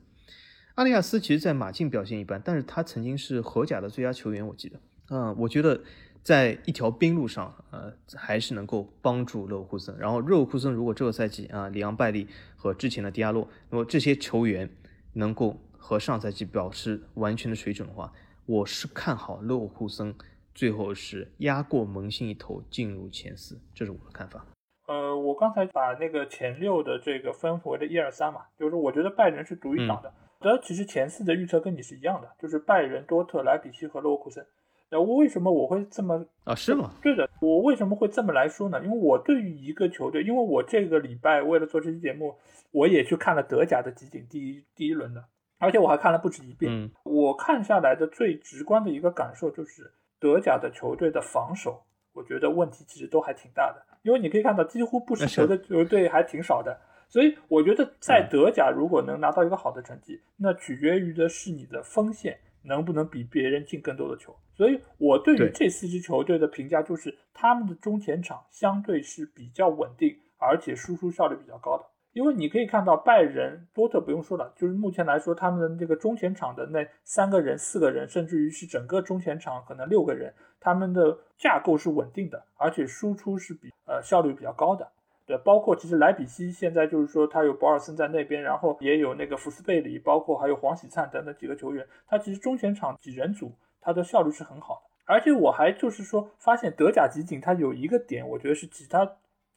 [0.74, 4.80] 阿利亚斯其实，在马竞表现一般，但是他曾经是荷甲的最佳球员，我记得。
[5.10, 5.80] 嗯，我觉得。
[6.24, 9.94] 在一条边路上，呃，还是能够帮助勒沃库森。
[9.98, 14.66] 然后，勒沃库森如果这个赛季啊，里昂拜利和之前的迪亚洛，那么这些球员
[15.12, 18.10] 能够和上赛季保持完全的水准的话，
[18.46, 20.14] 我是看好勒沃库森
[20.54, 24.46] 最后是压过蒙辛一头进入前四，这是我的看法。
[24.86, 30.10] 呃，我刚才把那个前六的这个分为了一二三嘛，就是我觉得拜仁是独一档的。
[30.44, 34.46] 的其实前四的预测跟你是一样的，就是拜仁、多特、莱比锡和勒沃库森。
[34.90, 36.54] 那我为什么我会这么啊？
[36.54, 36.92] 是吗？
[37.02, 38.80] 对的，我为什么会这么来说呢？
[38.84, 42.36] 因为我对于一个球队，因为我这个礼拜为了做这期节目，
[42.70, 45.24] 我也去看了德甲的集锦，第一第一轮的，
[45.58, 46.70] 而且我还看了不止一遍。
[46.70, 53.82] 嗯，我看下来的最直观的一个感受就是，德甲的球队的防守，我觉得问题其实都还挺大的。
[54.02, 56.78] 因为你可以看到，几乎不失球的球队还挺少的。
[57.14, 62.36] 所以我觉得，在德甲如果能拿到一个好的成绩，那取决于的是你的锋线。
[62.66, 64.34] 能不能比别人进更多的球？
[64.56, 71.84] 所以我对于这四支球队的评价就是，他们的中前场相对是比较稳定，而且输出效率比较高的。
[72.14, 84.90] 因为你可以看到拜仁、多特不用说了，就是目前来说，他们的这个中前场的那三个人、四个人，甚至于是整个中前场可能六个人，他们的架构是稳定的，而且输出是比呃效率比较高的。
[85.26, 94.90] 对，包括其实莱比锡现在就是说他有博尔森在那边，然后也有那个福斯贝里，包括还有黄喜灿等等几个球员，他其实中前场几人组他的效率是很好的。
[95.06, 99.06] 而且我还就是说发现德甲集锦它有一个点，我觉得是其他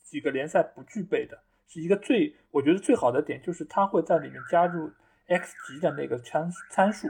[0.04, 4.92] 几个联赛不具备的，是一个最我觉得最好的点，就是它会在里面加入
[5.28, 7.08] X 级的那个参参数。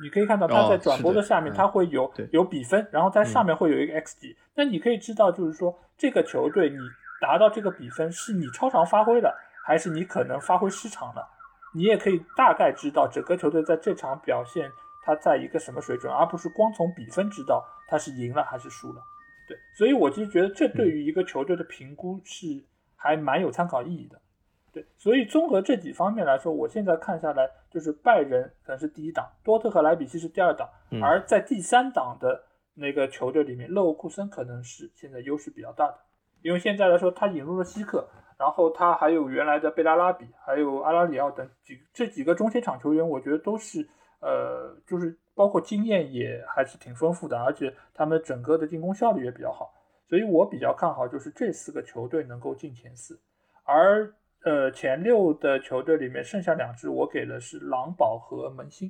[0.00, 4.36] 你可以看到它在转播的下面，它会有有比分，然后在上面会有一个 X 级。
[4.54, 6.76] 那你可以知道，就是说这个球队你
[7.20, 11.28] 达到这个比分，是你超常发挥的，还是你可能发挥失常了？
[11.74, 14.70] 你也可以大概知道整个球队在这场表现
[15.04, 19.02] 它在一个什么水准，而不是光从比分知道它是赢了还是输了。
[19.46, 22.46] 对，所以我其实觉得这对于一个球队的评估是
[22.96, 24.20] 还蛮有参考意义的。
[24.70, 30.68] 对，所以综合这几方面来说，我现在看下来，就是拜仁可能是第一档，多特和莱比锡是第二档，
[31.02, 35.98] 而在第三档的那个球队里面，勒沃库森可能是现在优势比较大的，
[36.42, 43.86] 因为现在来说，他引入了希克，然后他还有原来的贝拉拉比，还有阿拉里奥等几这几个中前场球员，我觉得都是
[44.20, 49.72] 呃，就是包括经验也还是挺丰富的，而且他们整个的进攻效率也比较好，
[50.08, 53.20] 所以我比较看好就是这四个球队能够进前四，
[53.64, 54.12] 而。
[54.44, 58.88] 呃，前六的球队里面剩下两支，我给的是狼堡和门兴，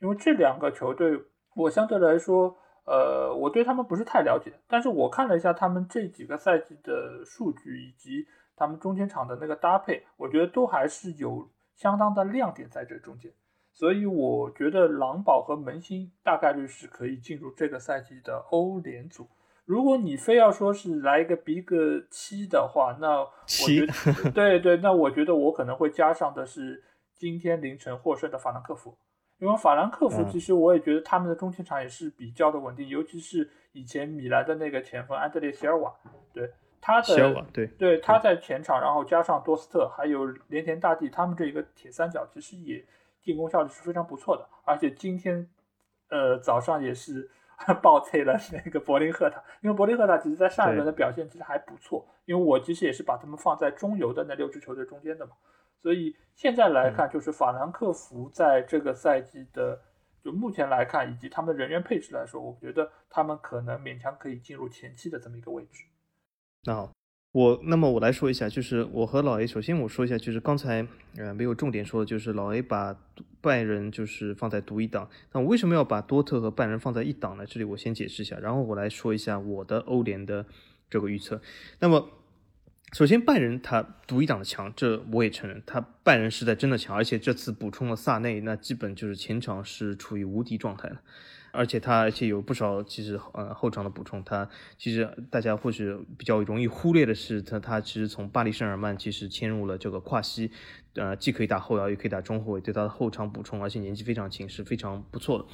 [0.00, 1.16] 因为这两个球队
[1.54, 2.54] 我相对来说，
[2.88, 13.30] 呃，我对他们不是太了解，但是我看了一下他们这几个赛季的数据以及他们中间场的那个搭配，我觉得都还是有相当的亮点在这中间，
[13.72, 19.28] 所以我觉得狼堡和门兴大概率是可以进入这个赛季的欧联组。
[19.66, 21.66] 如果你非要说是来一个 Big
[22.10, 26.82] 七的话，那我觉得对对，那我觉得我可能会加上的是
[27.14, 28.96] 今天凌晨获胜的法兰克福，
[29.38, 35.94] 因为法兰克福其实我也觉得他们的中前场也是比较的稳定，尤其是以前米兰的那个前锋安德烈席尔瓦，
[36.32, 42.84] 对他的对对他在前场，然后加上多斯特还有连田大地，他们这一个铁三角其实也
[43.22, 45.48] 进攻效率是非常不错的，而且今天
[46.10, 47.30] 呃早上也是。
[47.82, 55.32] 爆脆了那个柏林赫塔，因为柏林赫塔其实在上一轮的表现其实还不错，因为我其实也是把他们放在中游的那六支球队中间的嘛，
[55.80, 59.80] 所以现在来看，就是法兰克福在这个赛季的，
[60.22, 65.84] 就目前来看，以及他们人员配置来说，我觉得他们可能勉强可以进入前期的这么一个位置。
[66.64, 66.92] 那好。
[67.32, 70.84] 我那么我来说一下，就是我和老 A，首先我说一下，就是刚才
[71.18, 72.98] 呃没有重点说的，就是老 A 把
[73.42, 77.44] 拜仁就是放在独一档，那我为什么要把多特和拜仁放在一档呢？
[77.44, 80.46] 这里我先解释一下，然后我来说一下我的欧联的
[80.88, 81.38] 这个预测。
[81.80, 82.08] 那么
[82.92, 91.00] 首先拜仁他独一档的强，这我也承认，他拜仁实在真的强，而且这次补充了萨内，那基本就是前场是处于无敌状态了。
[91.50, 100.50] 而且他而且有不少其实呃后场的补充，他其实大家或许比较容易忽略的是，他他其实从巴黎圣日耳曼其实迁入了这个跨西，
[100.94, 105.44] 呃既可以打后腰，也可以打中后卫，对他的后场补充，而且年纪非常轻，是非常不错的。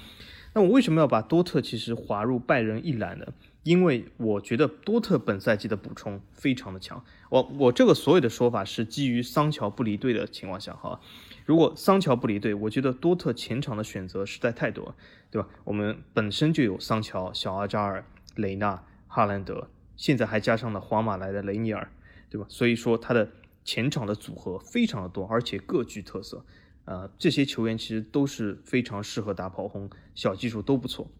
[0.53, 3.27] 那我为什么要把多特其实划入拜仁一栏呢？
[3.65, 7.05] 因为我觉得多特本赛季的补充非常的强。
[7.31, 11.01] 我我这个所有的说法是基于桑乔不离队的情况下，哈。
[11.45, 14.95] 如果桑乔不离队，我觉得多特前场的选择实在太多，
[15.31, 15.49] 对吧？
[15.65, 21.91] 我们本身就有桑乔、小阿扎尔、雷纳、哈兰德，现在还加上了皇马来的雷尼尔，
[22.31, 22.47] 对吧？
[22.49, 23.31] 所以说他的
[23.65, 26.45] 前场的组合非常的多，而且各具特色。
[26.87, 31.11] 呃，这些球员其实都是非常适合打跑轰，小技术都不错。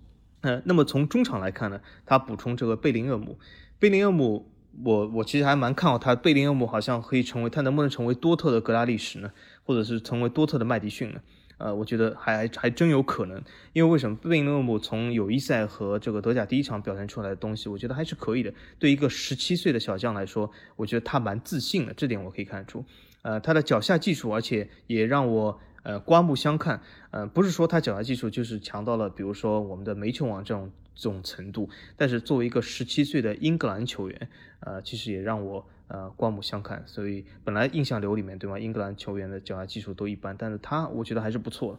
[0.45, 3.37] 呃，那么从中场来看呢，他补充这个贝林厄姆，
[3.79, 4.51] 贝林厄姆。
[4.83, 9.31] 我我其实还蛮看好他，贝林厄姆好像可以成为他能不能成为多特的格拉利什呢？
[9.63, 11.21] 或者是成为多特的麦迪逊呢？
[11.59, 13.41] 呃，我觉得还还真有可能，
[13.73, 18.53] 因为为什么贝林厄姆从友谊赛和这个德甲第一场表现出来的东西，我觉得还是可以的。
[18.81, 22.85] 对一个十七岁的小将来说，我觉得他蛮自信的，这点我可以看出。
[23.23, 25.61] 呃，他的脚下技术，而且也让我。
[25.85, 34.29] 呃，刮目相看，呃，不是说他脚下技术就是强到了，比如说我们的煤球王这种这种程度，但是作为一个十七岁的英格兰球员，
[34.61, 36.83] 呃，其实也让我呃刮目相看。
[36.87, 38.59] 所以本来印象流里面，对吗？
[38.59, 41.79] 英格兰球员的脚下技术都一般，但是他我觉得还是不错。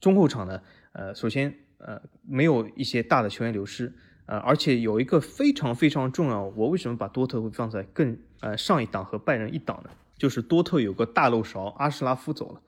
[0.00, 3.92] 中后场呢，呃，首先呃没有一些大的球员流失，
[4.26, 9.90] 呃，而且有一个非常非常重要，我为什么把多特会放在更呃上一档和拜仁一档呢？
[10.16, 12.60] 就是多特有个大漏勺，阿什拉夫走了。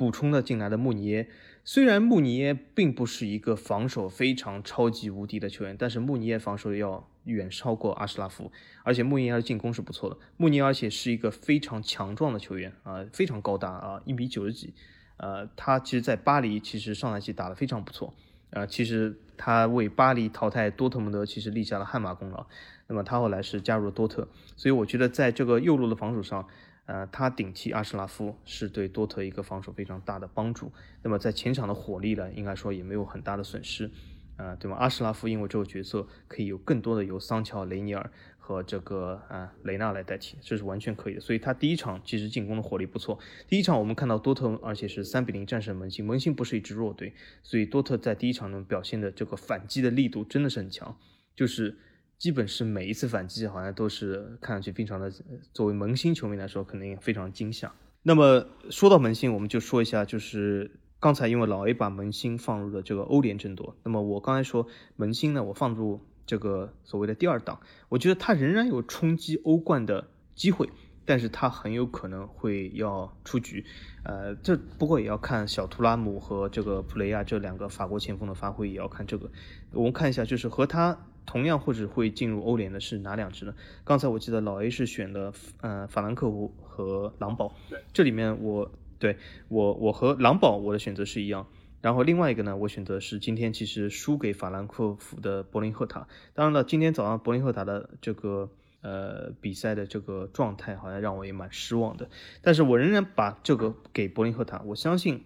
[0.00, 1.28] 补充了进来的穆尼耶，
[1.62, 8.50] 虽然穆尼耶并不是一个防守非常超级无敌的球员，但是穆尼耶防守要远超过阿什拉夫，
[8.82, 10.16] 而且穆尼耶的进攻是不错的。
[10.38, 14.72] 穆尼耶而且是一个非常强壮的球员啊，非常高大啊，一米九十几，
[15.18, 18.14] 呃，他其实在巴黎其实上赛季打得非常不错，
[18.52, 22.46] 啊，其实他为巴黎淘汰多特蒙德其实立下了汗马功劳。
[22.86, 26.48] 那么他后来是加入了多特，所以我觉得在这个右路的防守上，
[26.90, 30.72] 呃，他顶替阿什拉夫是对多特一个防守非常大的帮助。
[31.04, 33.88] 那么在前场的火力呢，应该说也没有很大的损失，
[34.36, 34.76] 啊，对吗？
[34.76, 41.20] 阿什拉夫因为这个角色可以有更多的由桑乔、雷尼尔和这个啊雷纳来代替，这是完全可以的。
[41.20, 43.20] 所以他第一场其实进攻的火力不错。
[43.46, 50.98] 第一场我们看到多特，而且是三比零战胜门兴，门兴不是一支弱队，所以多特在第一场呢表现的这个反击的力度真的是很强，
[51.36, 51.78] 就是。
[52.20, 55.10] 基本是每一次反击好像都是看上去非常的，
[55.54, 57.72] 作为萌新球迷来说肯定非常惊吓。
[58.02, 70.68] 那么说到萌新，我们就说一下，就是刚才因为老 A 把萌新放入了这个欧联争夺，那么我刚才说萌新呢，我放入这个所谓的第二档，我觉得他仍然有冲击欧冠的机会，
[71.06, 73.64] 但是他很有可能会要出局。
[74.04, 79.30] 呃，这不过也要看小图拉姆和这个普雷亚这两个法国前锋的发挥，也要看这个。
[79.72, 81.06] 我们看一下，就是和他。
[81.30, 83.54] 同样或者会进入欧联的是哪两支呢？
[83.84, 87.54] 刚才我记得老 A 是选的，呃，法兰克福和狼堡。
[87.92, 89.16] 这里面我对
[89.46, 91.46] 我我和狼堡我的选择是一样。
[91.80, 96.08] 然后另外一个呢，我选择是今天其实输给法兰克福的柏林赫塔。
[96.34, 102.10] 当然了，今天早上柏林赫塔的这个呃比赛的这个状态好像让我也蛮失望的。
[102.42, 105.22] 但是我仍然把这个给柏林赫塔，我相信。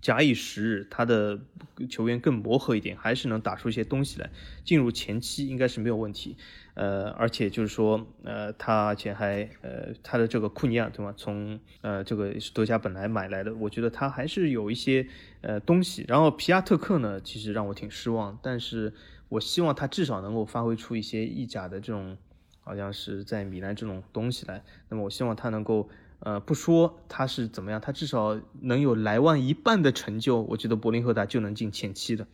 [0.00, 1.40] 假以时日，他的
[1.88, 4.30] 球员更磨合一点，还是能打出一些东西来。
[4.64, 6.36] 进入前期应该是没有问题。
[6.74, 11.12] 呃，而且就是说，呃，他而且还呃，他的这个库尼亚对吗？
[11.16, 15.08] 从呃这个是德甲本来买来的，我觉得他还是有一些
[15.40, 16.04] 呃东西。
[16.06, 18.94] 然后皮亚特克呢，其实让我挺失望，但是
[19.28, 22.16] 我希望他至少能够发挥出一些意甲的这种，
[22.60, 24.62] 好像是在米兰这种东西来。
[24.88, 25.90] 那么我希望他能够。
[26.20, 32.26] 呃，不说他是怎么样，他至少能有莱万一半的成就，我觉得柏林赫塔就能进前七的，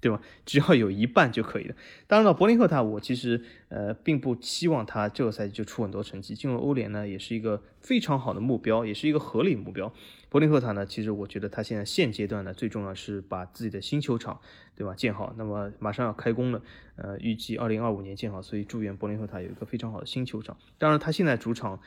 [0.00, 0.22] 对吧？
[0.46, 1.74] 只要有一半就可以了。
[2.06, 9.92] 当然了，柏林赫塔我其实呃并不期望他这个赛季就出很多成绩，进入欧联呢也是一个非常好的目标，也是一个合理目标。
[10.30, 14.40] 柏林赫塔呢，其实我觉得他现在现阶段呢最重要是把自己的新球场，
[14.74, 15.34] 对吧，建好。
[15.36, 16.62] 那么马上要开工了，
[16.96, 20.56] 呃，预计二零二五年建好，所以祝愿柏林赫塔有一个非常好的新球场。
[20.78, 21.80] 当然，他现在主场。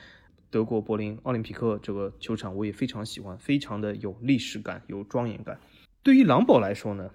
[0.50, 5.60] 德国柏林奥林匹克这个球场我也非常喜欢，非常的有历史感，有庄严感。
[6.04, 7.12] 对于狼堡来说呢，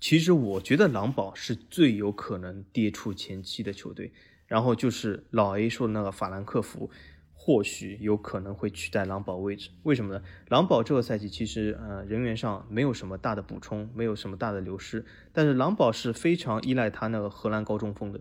[0.00, 4.12] 其实我觉得狼堡是最有可能跌出前期的球队。
[4.46, 6.90] 然后就是老 A 说的那个法兰克福，
[7.34, 9.68] 或许有可能会取代狼堡位置。
[9.82, 10.22] 为什么呢？
[10.48, 18.18] 狼堡这个赛季其实呃人员上没有什么大的补充，没有什么大的流失，但是狼堡是非常依赖他那个荷兰高中锋的。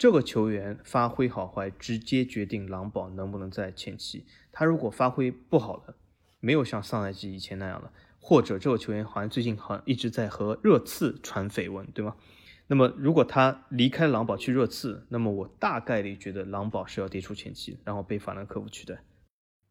[0.00, 4.24] 这个球员发挥好坏，直接决定狼堡能不能在前期。
[4.50, 5.94] 他如果发挥不好了，
[6.40, 12.16] 没有像上赛季以前那样了，或者这个球员好像最近好像一直在和热刺传绯闻，对吗？
[12.68, 18.94] 那么如果他离开狼堡去热刺，那么我大概率觉得狼堡是要跌出前期，然后被法兰克福取代。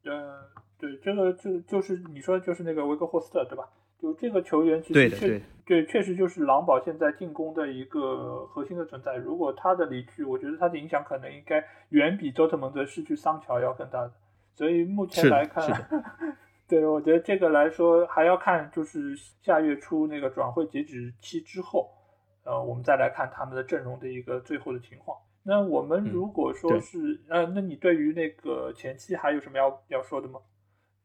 [0.03, 0.43] 呃，
[0.77, 3.67] 对，这个就就是你说就是那个维格霍斯特，对吧？
[4.01, 9.15] 就这个球员，其实确对，确实就是狼堡现在进攻的一个核心的存在。
[9.15, 14.11] 如果他的离去，我觉得他的影响可能应该远比多特蒙德失去桑乔要更大的。
[14.55, 15.63] 所以目前来看，
[16.67, 21.91] 对我觉得这个来说还要看，就是下月初那个转会截止期之后，
[22.45, 25.15] 呃，我们再来看他们的阵容的一个最后的情况。
[25.43, 30.39] 那我们如果说是，呃，那你对于那个前期还有什么要要说的吗？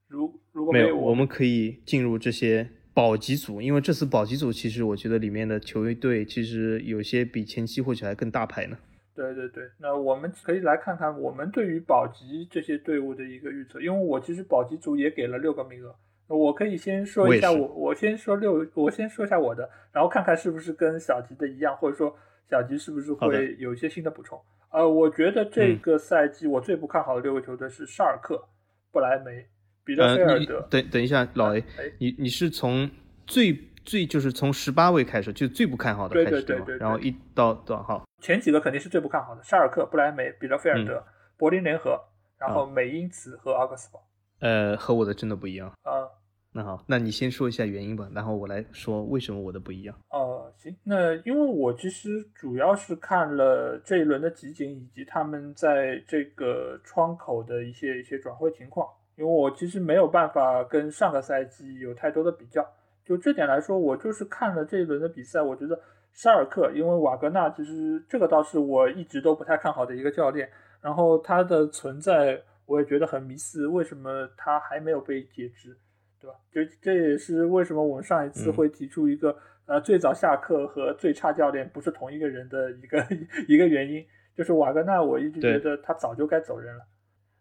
[0.08, 2.70] 如如果没有，我们可以进入这些。
[2.94, 8.78] 保级组，因为这次保级组其实我觉得里面的球队其实有些比前期或许还更大牌呢。
[9.16, 15.94] 对对对，那我们可以来看看我们对于保级这些队伍的一个预测，因为我其实保级组也给了六个名额，
[16.28, 22.16] 我可以先说一下我我先说六，我先说一下我的，然后看看是不是跟小吉的一样，或者说
[22.48, 24.40] 小吉是不是会有一些新的补充。
[24.70, 28.48] 呃，我觉得这个赛季我最不看好的六个球队是沙尔克、
[28.90, 29.46] 不莱梅。
[29.84, 31.62] 比德菲尔德，等等一下，老 A，
[31.98, 32.90] 你你是从
[33.26, 38.04] 最最就是从十八位开始，就最不看好的开始对对然后一到多少号？
[38.20, 41.04] 前几个肯定是最不看好的，沙尔克、布莱梅、比德菲尔德、
[41.36, 42.00] 柏林联合，
[42.38, 44.02] 然后美因茨和奥克斯堡。
[44.40, 46.08] 呃，和我的真的不一样啊。
[46.56, 49.98] 那好，那你先说一下原因吧，然后我来说为什么我的不一样。
[50.10, 58.88] 哦，行，那因为我其实主要是看了这一轮的集锦，以及他们在这个窗口的一些一些转会情况。
[59.16, 62.66] 因为我其实没有办法跟上个赛季有太多的比较，
[63.04, 65.78] 就这点来说，我就是看了这一轮的比赛，我觉得
[66.12, 70.48] 沙尔克，因为瓦格纳其实这个倒是我一直都不太看好的一个教练，
[70.80, 75.76] 然后他的存在我也觉得很迷思，为什么他还没有被解职？
[76.20, 76.36] 对吧？
[76.50, 79.36] 就这也是为什么我们上一次会提出一个
[79.66, 82.98] 呃最早下课和最差教练不是同一个人的一个
[83.46, 84.02] 一个原因，
[84.34, 86.82] 就是瓦格纳，我一直觉得他早就该走人了。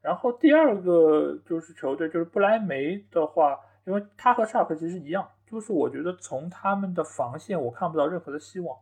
[0.04, 8.78] 然后第二个就是球队，就是不莱梅的话，因为他和沙尔克其实一样，就是我觉得从他们的防线我看不到任何的希望，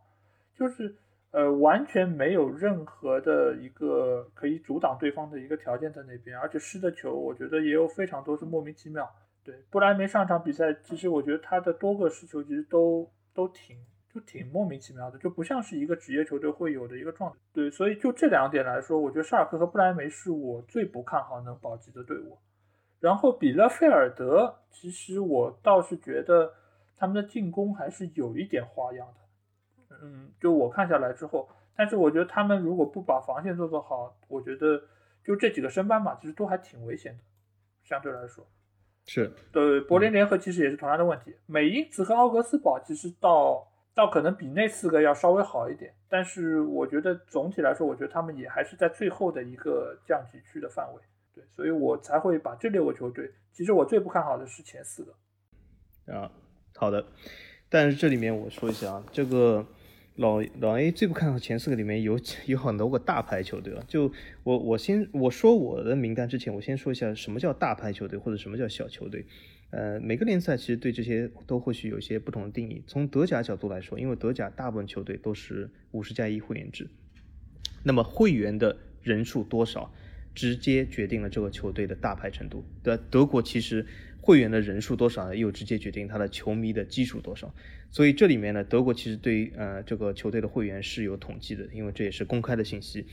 [0.56, 0.96] 就是
[1.30, 9.08] 呃完全没有任何的一个可以阻挡对方的一个条件在那边，而且失的球我觉得也有非常多是莫名其妙。
[9.44, 13.78] 对，不莱梅上场比赛，其实我觉得他的多个失球其实都都挺。
[14.14, 17.38] 就挺莫名其妙的，就不像是一个职业球队会有的一个状态。
[17.54, 22.38] 对，所以就这两点来说，我觉得沙尔克和布莱梅是我最不看好能保级的队伍。
[23.00, 26.54] 然后比勒费尔德，其实我倒是觉得
[26.98, 29.96] 他们的进攻还是有一点花样的。
[30.04, 34.84] 嗯，就我看下来之后，但是我觉得他们如果不把防线做做好，我觉得
[35.24, 37.24] 就这几个升班马其实都还挺危险的，
[37.84, 38.46] 相对来说。
[39.06, 41.34] 是对，柏林联合其实也是同样的问题。
[41.46, 43.71] 美因茨和奥格斯堡其实到。
[43.94, 51.02] 倒可能比那四个要稍微好一点，但是我觉得总体来说，我觉得他们也还是在最后的一个降级区的范围。
[51.34, 56.14] 对，所以我才会把这六个球队，其实我最不看好的是前四个。
[56.14, 56.32] 啊，
[56.76, 57.06] 好的。
[57.70, 59.66] 但是这里面我说一下啊，这个
[60.16, 63.84] 老老 A 最不看好前四个里面有有很多个大牌球队啊。
[63.88, 64.12] 就
[64.44, 69.26] 我我先我说我的名单之前，我先说一下什么叫大牌球队或者什么叫小球队。
[69.72, 72.84] 呃，每个联赛其实对这些都或许有一些不同的定义。
[72.88, 76.90] 从德甲角度来说，因为德甲大部分球队都是五十加一会员制，
[77.82, 79.94] 那么会员的人数多少，
[80.36, 82.66] 直接决定了这个球队的大牌程度。
[82.84, 83.86] 的德国其实
[84.20, 87.56] 会员的人数多少呢，又直接决定他的球迷的基数多少。
[87.90, 93.06] 所以这里面呢，德国其实对呃这个球队的会员是有统计的，因为这也是公开的信息。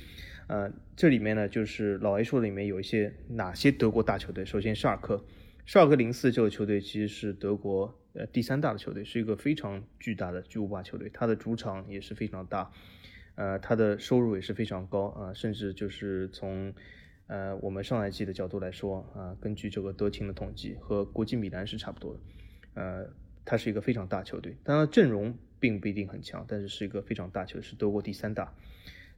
[0.49, 5.25] 呃，这里面呢，就是老 A 说里面有一些哪些德国大球队，首先沙尔克。
[5.69, 11.11] 少尔克零四这个球队其实是德国呃第三大的球队，是一个非常巨大的巨无霸球队。
[11.13, 12.73] 它的主场也是非常大，
[13.35, 16.73] 呃，它的收入也是非常高啊，甚至就是从
[17.27, 22.21] 呃我们上赛季的角度来说啊，根据这个德勤的统计，和国际米兰是差不多的。
[22.73, 23.07] 呃，
[23.45, 28.55] 它是一个非常大球队，当然阵容并不一定很强，但是是一个非常大球，是德国第三大。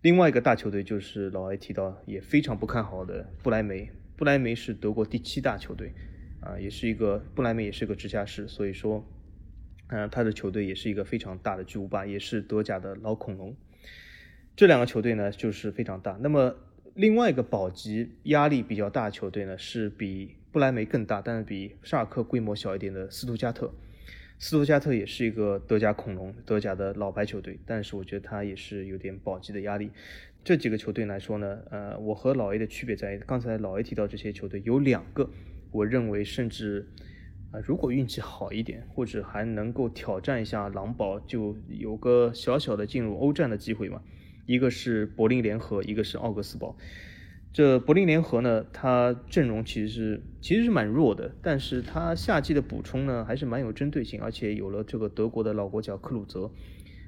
[0.03, 5.93] 另外一个大球队就是老艾提到也非常不看好的不莱梅，不莱梅是德国第七大球队。
[6.41, 9.07] 啊，也是一个不莱梅，也是个直辖市，所以说，
[9.89, 13.55] 嗯，他的球队也是一个非常大的巨无霸，也是德甲的老恐龙。
[14.57, 16.19] 这两个球队呢，就是非常大。
[16.21, 16.57] 那么
[16.95, 23.73] 另外一个保级压力比较大的球队呢，是比不莱梅更大，但是比沙尔克规模小一点的斯图加特。
[24.39, 29.91] 斯图加特也是一个德甲恐龙，德甲的老牌球队，但是我觉得他也是有点保级的压力。
[30.43, 35.29] 这几个球队来说呢，呃，我和老 A 的区别在于刚才老 A 提到这些球队有两个。
[35.73, 36.89] 我认为，甚至
[37.53, 44.03] 啊，如果运气好一点，或者还能够挑战一下狼堡，就有个小小的进入欧战的机会嘛。
[44.47, 46.77] 一个是柏林联合，一个是奥格斯堡。
[47.53, 56.51] 这柏林联合呢，它阵容其实是其实是蛮弱的，但是它夏季的补充呢，还是蛮有针对性，而且有了这个德国的老国脚克鲁泽，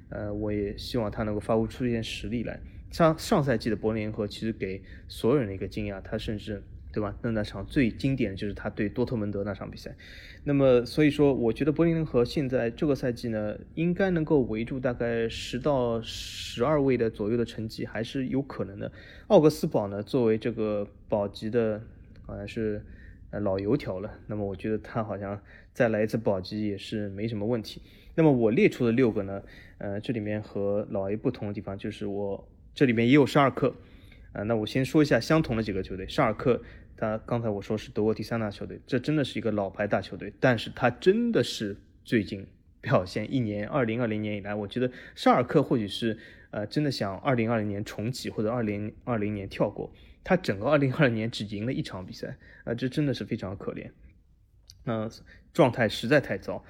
[0.08, 2.60] 呃，我也希望他能够发挥出一点实力来。
[2.90, 6.62] 上上赛季的柏林联合其实给所有人的一个惊讶，他甚至。
[6.92, 7.16] 对吧？
[7.22, 9.96] 那那场最经典的就是他对多特蒙德那场比赛。
[10.44, 18.92] 那么，所以说，我觉得柏林联合现在这个赛季呢，应该能够围住大概十到十二位的左右的成绩，还是有可能的。
[19.28, 21.80] 奥格斯堡呢，作为这个保级的，
[22.26, 22.84] 好像是
[23.30, 24.18] 呃老油条了。
[24.26, 25.40] 那么，我觉得他好像
[25.72, 27.80] 再来一次保级也是没什么问题。
[28.14, 29.42] 那么，我列出的六个呢，
[29.78, 33.74] 呃，这里面和老 A 不同的地方就是我这里面也有沙尔克。
[34.32, 36.62] 啊，那我先说一下相同的几个球队，沙尔克。
[37.02, 42.46] 他刚才我说是德国第三大球队，这真的是一个老牌大球队，但是他真的是最近
[42.80, 46.16] 表现一年，二零二零年以来，我觉得沙尔克或许是
[46.52, 49.92] 呃真的想二零二零年重启或者二零二零年跳过，
[50.22, 53.90] 他整个二零二零年只赢了一场比赛，啊，这真的是非常可怜，
[54.84, 55.10] 那，
[55.52, 56.64] 状态实在太糟，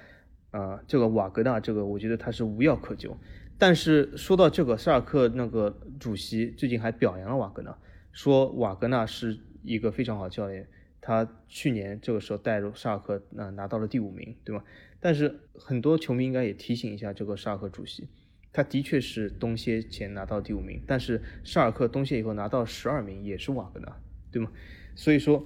[0.49, 3.15] 啊，这个瓦格纳这个我觉得他是无药可救，
[3.59, 7.77] 但是说到这个沙尔克那个主席最近还表扬了瓦格纳，
[8.11, 9.37] 说瓦格纳是。
[9.63, 10.67] 一个非常好教练，
[11.01, 14.63] 他去年这个时候带入沙尔克，那拿到了第五名，对吗？
[14.99, 18.07] 但是很多球迷应该也提醒一下这个沙尔克主席，
[18.51, 23.97] 他的确是冬歇前拿到第五名，但是沙尔克冬歇以后拿到十二名也是瓦格纳，
[24.31, 24.51] 对吗？
[24.95, 25.45] 所以说，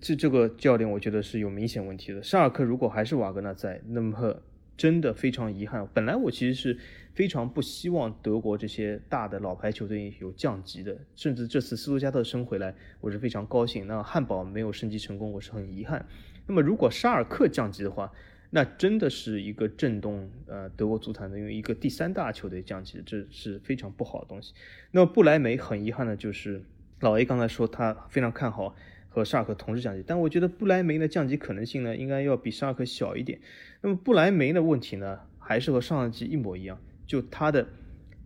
[0.00, 2.22] 这这个教练我觉得是有明显问题的。
[2.22, 4.42] 沙尔克如果还是瓦格纳在，那么
[4.76, 5.88] 真的非常遗憾。
[5.94, 6.78] 本来我其实是。
[7.14, 13.86] 非常不希望德国这些大的老牌球队有降级的，甚至这次斯图加特升回来，我是非常高兴。
[13.86, 16.06] 那汉堡没有升级成功，我是很遗憾。
[16.46, 18.10] 那么如果沙尔克降级的话，
[18.50, 24.54] 那真的是一个震动呃德国足坛的，因为一个第三大球队降级，这是非常不好的东西。
[24.90, 26.62] 那么布莱梅很遗憾的就是
[27.00, 28.74] 老 A 刚才说他非常看好
[29.08, 33.40] 和沙尔克同时降级，但我觉得不莱梅的降级可能性呢应该要比沙尔克小一点。
[33.80, 36.78] 那么不莱梅的问题呢还是和上赛季一模一样，
[37.12, 37.68] 就他的。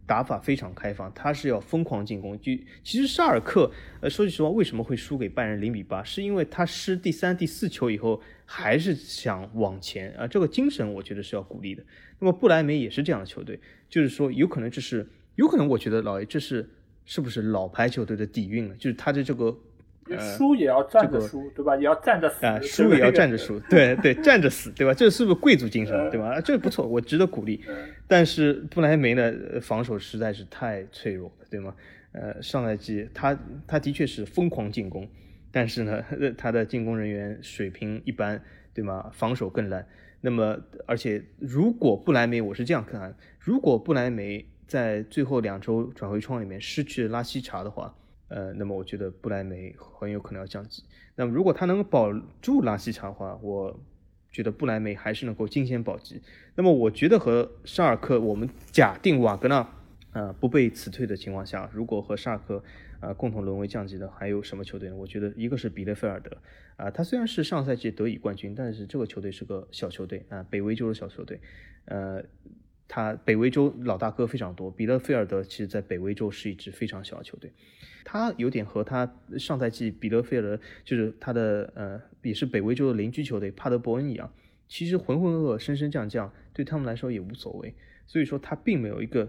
[0.09, 2.41] 打法非常开放，他是要疯狂进攻。
[2.41, 2.53] 就
[2.85, 3.69] 其实沙尔克，
[4.01, 6.01] 呃，说句实话，为什么会输给拜仁零比八？
[6.05, 10.25] 是因为他失第三、第四球以后，还是想往前啊。
[10.25, 11.83] 这个精神，我觉得是要鼓励的。
[12.21, 13.59] 那么不莱梅也是这样的球队，
[13.89, 16.71] 就是说，有可能这是，有可能我觉得老爷这是
[17.05, 18.77] 是不是老牌球队的底蕴了？
[18.77, 19.59] 就是他的这个。
[20.19, 21.77] 输也要站着输，对吧？
[21.77, 22.61] 也要站着死啊！
[22.61, 24.95] 输也要站着输， 对对，站着死，对吧？
[24.95, 26.41] 这是不是贵族精神，对吧？
[26.41, 27.61] 这不错，我值得鼓励。
[28.07, 31.75] 但是布莱梅呢，防守实在是太脆弱了，对吗？
[32.13, 35.09] 呃，上赛季他他的确是疯狂进攻，
[35.51, 36.03] 但是呢，
[36.39, 38.41] 他的进攻人员水平一般，
[38.73, 39.11] 对吗？
[39.13, 39.87] 防守更烂。
[40.21, 47.95] 那么，而且如果布莱梅，我是这样看，如果布莱梅在最后两周转会窗里面失去了拉希查的话。
[48.29, 50.83] 呃，那么我觉得布莱梅很有可能要降级。
[51.15, 52.13] 那么如果他能保
[52.43, 53.79] 住拉希查的话，我
[54.31, 56.21] 觉得布莱梅还是能够惊险保级。
[56.55, 59.69] 那么我觉得和沙尔克，我们假定瓦格纳
[60.13, 62.63] 呃不被辞退的情况下，如果和沙尔克
[63.01, 64.97] 呃共同沦为降级的，还有什么球队呢？
[64.97, 66.37] 我觉得一个是比勒菲尔德
[66.77, 71.41] 啊，他虽然是上赛季德乙冠军，但是这个球队是个小球队啊，北威州的小球队，
[71.85, 72.23] 呃。
[72.89, 77.53] 他北威州老大哥非常多，比勒菲尔德其实在北威州是一支非常小的球队，
[78.05, 84.33] 他有点和他上赛季比勒菲尔德就是他的呃也是北威州的邻居球队帕德伯恩一样，
[84.69, 87.75] 其实浑浑噩噩、升升降降对他们来说也无所谓，
[88.07, 89.29] 所以说他并没有一个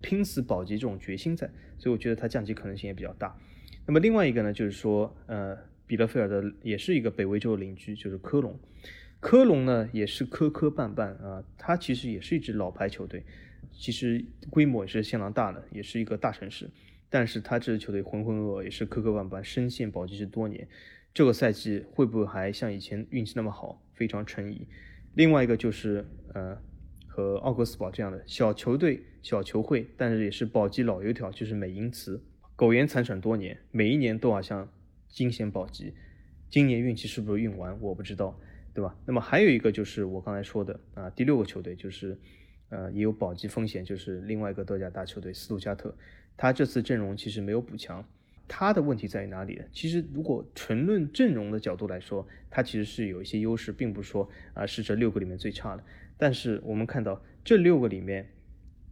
[0.00, 3.36] 拼死保级这种决心在，所以我觉得他降级可能性也比较大。
[3.86, 8.58] 那么另外一个呢，就是说呃比勒菲尔德也是一个北威州的邻居，就是科隆。
[9.24, 13.24] 科隆呢也是磕磕绊绊啊，它其实也是一支老牌球队，
[13.72, 16.70] 其实规模也是相当大的，也是一个大城市。
[17.08, 20.68] 但是他这支球队浑浑噩噩，也是磕磕绊绊，深陷保级是多年。
[21.14, 23.80] 这个赛季会不会还像以前运气那么好？
[23.94, 24.68] 非常存疑。
[25.14, 26.04] 另外一个就是
[26.34, 26.58] 呃，
[27.06, 32.22] 和奥格斯堡这样的小球队、小球会，但是也是保级老油条，就是美因茨，
[32.56, 34.70] 苟延残喘多年，每一年都好像
[35.08, 35.94] 惊险保级。
[36.50, 37.80] 今年运气是不是运完？
[37.80, 38.38] 我不知道。
[38.74, 38.96] 对吧？
[39.06, 42.18] 那么还有一个就是我刚才说的啊，第六个球队就是，
[42.70, 45.94] 呃，也有保级风险，就是另外一个德甲大球队斯图加特，
[46.36, 48.04] 他这次阵容其实没有补强，
[48.48, 49.64] 他的问题在于哪里呢？
[49.70, 55.84] 其实如果纯论阵容的角度来说，他其实是有一些优势，并不是说啊是这六个里面最差的。
[56.16, 58.28] 但是我们看到这六个里面，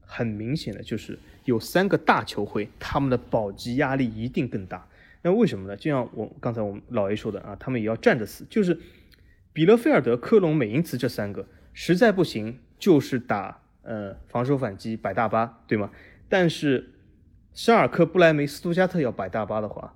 [0.00, 4.88] 很明显的就是有三个大球会，他们的保级压力一定更大。
[5.22, 5.76] 那为什么呢？
[5.76, 8.78] 就像我刚才我们老 A 说的啊，他们也要站着死，就是。
[9.52, 15.90] 比勒菲尔德、科隆、美因茨这三个实在不行，就是打呃防守反击摆大巴，对吗？
[16.28, 16.94] 但是
[17.52, 19.94] 沙尔克、布莱梅、斯图加特要摆大巴的话，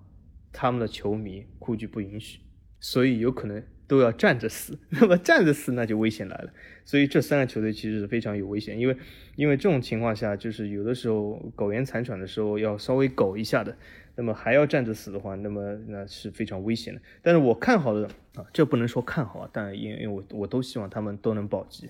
[0.53, 2.41] 他们的球迷估计不允许，
[2.81, 4.79] 所以有可能都要站着死。
[4.91, 6.51] 那么站着死，那就危险来了。
[6.85, 8.97] 所以这三个球队其实是非常有危险，因为
[9.37, 13.77] 因为这种情况下，就是有的时候苟延残喘的时候要稍微苟一下的。
[14.17, 17.01] 那么还要站着死的话，那么那是非常危险的。
[17.23, 21.89] 但是我看好的啊，这不能说看好啊，但因因为我我都希望他们都能保级。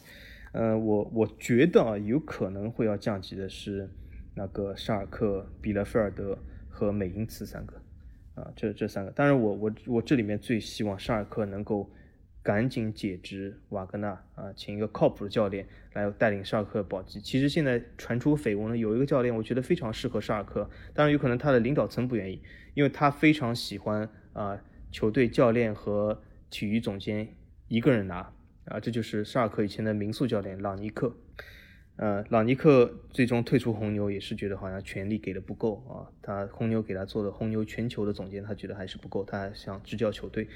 [0.53, 3.89] 呃，我我觉得啊，有可能会要降级的是
[4.35, 6.37] 那个沙尔克、比勒菲尔德
[6.68, 7.77] 和美因茨三个
[8.35, 9.11] 啊，这这三个。
[9.12, 11.91] 当然，我我我这里面最希望沙尔克能够。
[12.47, 17.21] 赶紧解职瓦格纳啊，请一个靠谱的教练来带领沙尔克保级。
[17.21, 20.71] 其实现在传出绯闻呢，有一个教练，我觉得非常适合沙尔克。
[20.95, 22.41] 当然，有可能他的领导层不愿意，
[22.75, 27.35] 因为他非常喜欢啊，球队教练和体育总监
[27.67, 28.33] 一个人拿
[28.67, 31.17] 啊，这就是沙尔克以前的民宿教练朗尼克。
[31.97, 36.07] 呃，朗尼克最终退出红牛，也是觉得好像权力给的不够啊。
[36.23, 40.47] 他红牛给他做的红牛全球的总监，他觉得还是不够，他想执教球队。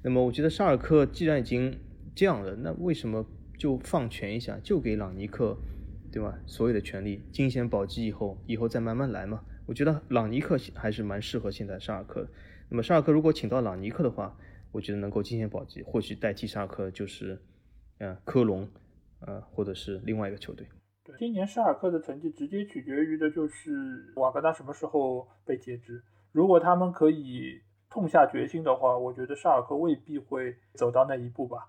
[0.00, 1.76] 那么我觉得沙尔克既然已经
[2.14, 3.26] 这样了，那为什么
[3.58, 5.58] 就放权一下，就给朗尼克，
[6.12, 6.38] 对吧？
[6.46, 9.44] 所有的权利，惊险保级以后，以后再慢慢来嘛。
[9.66, 12.30] 我觉得朗尼克还是蛮适合现在沙尔克的。
[12.70, 14.36] 那么沙尔克如果请到朗尼克的话，
[14.70, 17.40] 我觉得能够惊险保级，或许代替沙尔克就是，
[17.98, 18.68] 呃，科隆，
[19.20, 20.66] 呃，或者是另外一个球队。
[21.04, 26.04] 对，今年沙尔克的成绩直接取决于的就是瓦格纳什么时候被解职。
[26.30, 27.60] 如果他们可以。
[27.90, 31.68] 痛下决心的话，我觉得沙尔克未必会走到那一步吧，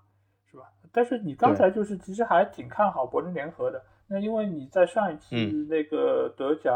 [0.50, 0.64] 是吧？
[0.92, 6.72] 但是你刚才就是其实还挺看好柏林联合的，那因为你在上一期那个德甲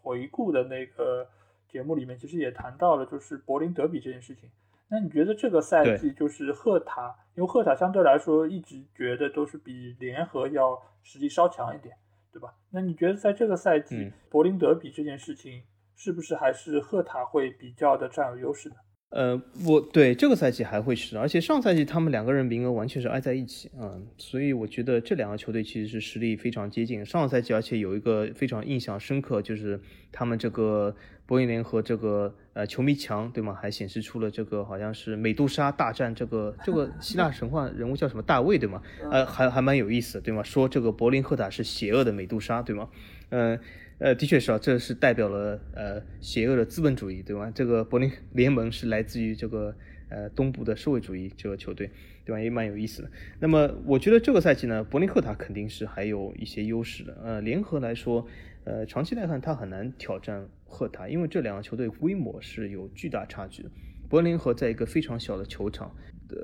[0.00, 1.26] 回顾的那个
[1.68, 4.48] 节目里面，其实也谈到了就是柏林德比这件事情。
[4.88, 11.96] 那你觉得这个赛季就是赫塔，因为赫塔相对来说一直觉得都是比联合要实力稍强一点，
[12.32, 12.54] 对吧？
[12.70, 15.64] 那你觉得在这个赛季柏林德比这件事情，
[15.96, 18.76] 是不是还是赫塔会比较的占有优势呢？
[19.10, 27.06] 呃，我对这个赛季还会是，而且上赛季他们两个人名额完全是挨在一起啊，所以我觉得这两个球队其实是实力非常接近。
[27.06, 29.80] 上赛季，而且有一个非常印象深刻，就是
[30.10, 30.94] 他们这个
[31.24, 33.54] 柏林联合这个呃球迷墙，对吗？
[33.54, 38.82] 还显示出了这个好像是美杜莎大战这个这个希腊神话人物叫什么大卫，对吗？
[39.10, 40.42] 呃，还还蛮有意思，对吗？
[40.42, 42.88] 说这个柏林赫塔是邪恶的美杜莎，对吗？
[43.30, 43.58] 嗯。
[43.98, 47.50] 呃的确是啊，这是代表了呃邪恶的资本主义，对吧？
[47.50, 49.74] 这个柏林联盟是来自于这个
[50.10, 51.90] 呃东部的社会主义这个球队，
[52.24, 52.40] 对吧？
[52.40, 53.10] 也蛮有意思的。
[53.40, 57.18] 那么我觉得这个赛季呢，柏林赫塔肯定是还有一些优势的。
[57.24, 58.26] 呃，联合来说，
[58.64, 63.70] 呃，长期来看他很难挑战赫塔，因为这两个球队规模是有巨大差距的。
[64.10, 65.96] 柏林和在一个非常小的球场，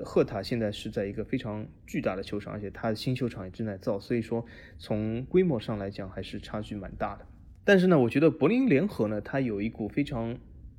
[0.03, 4.43] 赫塔现在是在一个非常巨大的球场，而且他的新球场也正在造，所以说
[4.79, 7.25] 从规模上来讲还是差距蛮大的。
[7.65, 10.37] 但是呢，我觉得柏林联合呢，它有一股非常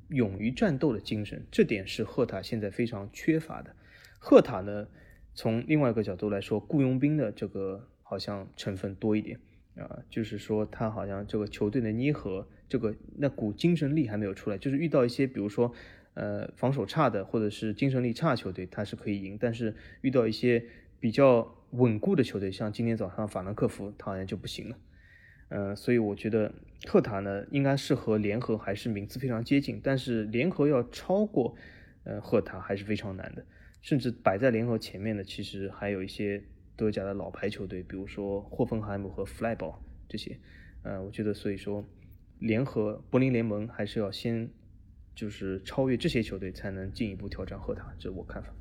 [0.09, 3.75] 勇于战斗的精神，这点是赫塔现在非常缺乏的。
[4.19, 4.87] 赫塔呢，
[5.33, 9.39] 从另外一个角度来说，雇佣兵的这个好像成分多一点
[9.77, 14.57] 啊，就是说他好像这个球队的捏合，这个那股精神力还没有出来。
[14.57, 15.73] 就是遇到一些比如说
[16.13, 20.63] 呃防守差的或者是精神力差的球队，他是可以赢；但是遇到一些
[20.99, 24.77] 比较稳固的球队，像今天早上法兰克福，他好像就不行了。
[25.49, 26.51] 呃，所以我觉得
[26.87, 31.55] 赫塔呢，应该是和联合还是名次非常接近，但是联合要超过
[32.03, 33.45] 呃赫塔还是非常难的，
[33.81, 36.43] 甚至摆在联合前面的其实还有一些
[36.75, 39.79] 德甲的老牌球队，比如说霍芬海姆和弗赖堡
[40.09, 40.39] 这些，
[40.83, 41.85] 呃，我觉得所以说
[42.39, 44.49] 联合柏林联盟还是要先
[45.13, 48.51] 就是超越这些球队，才能进一步挑战赫塔，这我看法。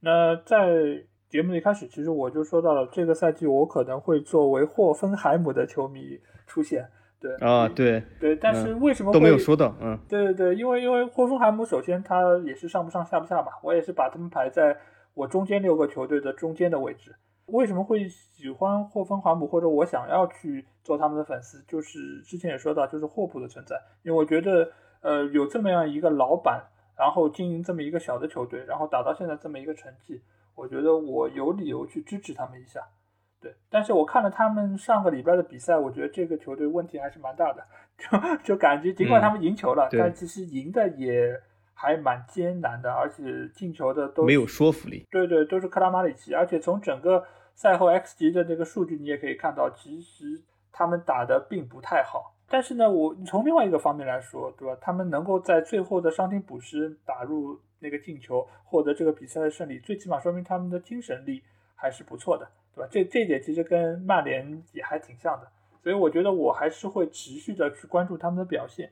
[0.00, 1.06] 那在。
[1.32, 6.86] 节目一开始，其实我就说到了，这个赛季我可能会作为霍芬海姆的球迷出现。
[7.18, 9.74] 对啊，对对，但是为什么都没有说到？
[9.80, 14.76] 嗯，对对对，因为因为霍芬海姆首先他也是上不上下不下嘛，我也是把他们排在
[15.14, 17.16] 我中间六个球队的中间的位置。
[17.46, 21.64] 为什么会喜欢霍芬海姆，或者我想要去做他们的粉丝？
[21.66, 24.70] 就是之前也说到，就是霍普的存在，因为我觉得
[25.00, 26.62] 呃有这么样一个老板，
[26.98, 30.20] 然后经营这么一个小的球队，然后打到现在这么一个成绩。
[30.54, 32.80] 我觉得我有理由去支持他们一下，
[33.40, 33.54] 对。
[33.70, 37.64] 但是我看了他们上个礼拜的比赛，我觉得这个球队问题还是蛮大的，
[37.96, 41.40] 就就感觉尽管他们赢球了，但其实赢的也
[41.72, 45.06] 还蛮艰难的，而且进球的都没有说服力。
[45.10, 46.34] 对对，都是克拉马里奇。
[46.34, 47.24] 而且从整个
[47.54, 52.34] 赛后 X 级的这个数据，你也可以看到，其实他们打的并不太好。
[52.48, 54.76] 但是呢，我从另外一个方面来说，对吧？
[54.82, 57.58] 他们能够在最后的伤停补时打入。
[57.82, 61.42] 那个进球获得这个比赛的胜利，最起码说明他们的精神力
[61.74, 62.88] 还是不错的，对吧？
[62.90, 65.50] 这这一点其实跟曼联也还挺像的，
[65.82, 68.90] 所以我觉得我还是会持续的去关注他们的表现，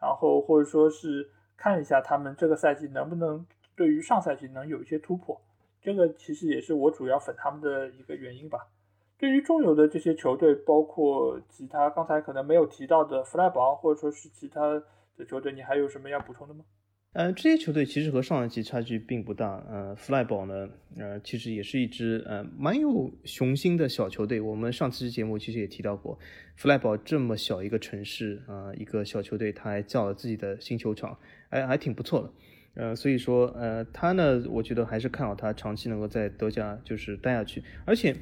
[0.00, 5.40] 然后或者说是看一下他们这个赛季能不能对于上赛季能有一些突破，
[5.82, 8.66] 这个其实也是我主要粉他们的一个原因吧。
[9.18, 14.82] 对于中游的这些球队，包括其他刚才可能没有提到的弗莱堡，或者说是其他
[15.18, 16.64] 的球队，你还有什么要补充的吗？
[17.12, 19.64] 呃，这些球队其实和上一季差距并不大。
[19.68, 24.40] 呃，弗莱堡呢，呃，其实也是一支呃蛮有雄心的小球队。
[24.40, 26.16] 我们上次节目其实也提到过，
[26.54, 32.32] 弗莱堡这么小一个城市啊，一个小球队，他还造了自己的新球场，还还挺不错的。
[32.74, 38.14] 呃，所以说，呃，他呢，我觉得还是看好他长期能够在德甲就是待下去，而且。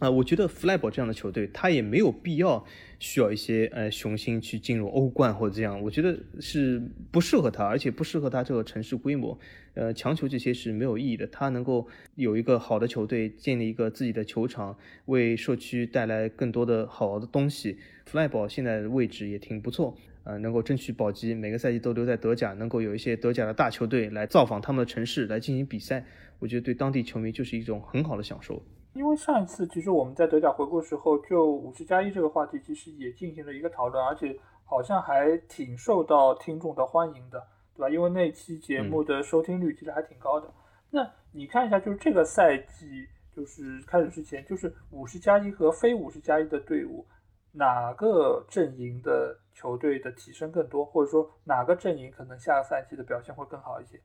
[0.00, 2.64] 啊，我觉得弗莱堡这样的球队，他也没有必要
[2.98, 9.38] 需要一些呃雄心去进入欧冠或者这样，我觉得是不适合他，而且不适合他这个城市规模，
[9.74, 11.26] 呃，强求这些是没有意义的。
[11.26, 14.74] 他能够有一个好的球队，建立一个自己的球场，
[15.04, 17.76] 为社区带来更多的好的东西。
[18.06, 19.94] 弗莱堡现在的位置也挺不错，
[20.24, 26.06] 呃，能够争取保级，每个赛季都留在德甲，能够有一些德甲的大球队来造访他们的城市来进行比赛，
[26.38, 28.62] 我觉得对当地球迷就是一种很好的享受。
[28.92, 37.88] 因为上一次其实我们在德甲回顾时候，就五十加一这个话题，其实也进行了一个讨论，而且好像还挺受到听众的欢迎的，对吧？
[37.88, 40.50] 因为那期节目的收听率其实还挺高的。
[40.90, 47.06] 那你看一下，就是这个赛季就是开始之前，就是五十加一和非五十加一的队伍，
[47.52, 54.00] 哪个阵营的球队的提升更多，或者说哪个阵营可能下个赛季的表现会更好一些？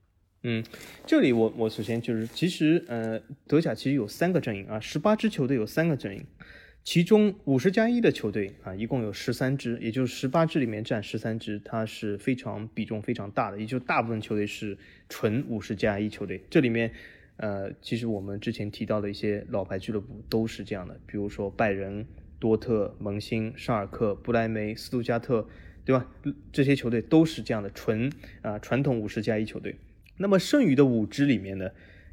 [0.48, 0.64] 嗯，
[1.08, 6.24] 这里我我首先就是，其实呃，德甲其实有三个阵营啊，十八支球队有三个阵营，
[6.84, 14.78] 其中五十加一的球队啊，一共有十三支，也就是十八支里面占十三支，它是非常比重非常大的，也就大部分球队是
[15.10, 16.40] 纯五十加一球队。
[16.48, 16.92] 这里面，
[17.38, 22.06] 呃，其实我们之前提到的一些老牌俱乐部都是这样的，比如说拜仁、
[22.38, 25.48] 多特、蒙辛、沙尔克、布莱梅、斯图加特，
[25.84, 26.06] 对吧？
[26.52, 28.12] 这些球队都是这样的纯
[28.44, 29.76] 啊传统五十加一球队。
[30.18, 31.70] 那么剩余的五支里面呢？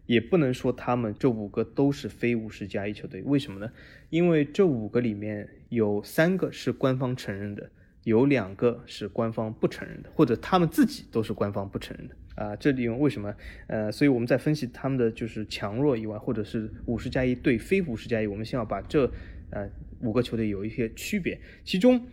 [0.06, 3.70] 也不能说他们这五个都是非五十加一球队，为什么呢？
[4.10, 7.70] 因为这五个里面有三个是官方承认的，
[8.02, 12.56] 有两个是官方不承认的，或者他们自己都是官方不承认的啊。
[12.56, 13.32] 这里为什么？
[13.68, 19.08] 呃，所以我们在分析他们的就是强弱以外，或者是五十加一对非五十加一，我们先要把这
[19.50, 21.40] 呃五个球队有一些区别。
[21.62, 22.04] 其中，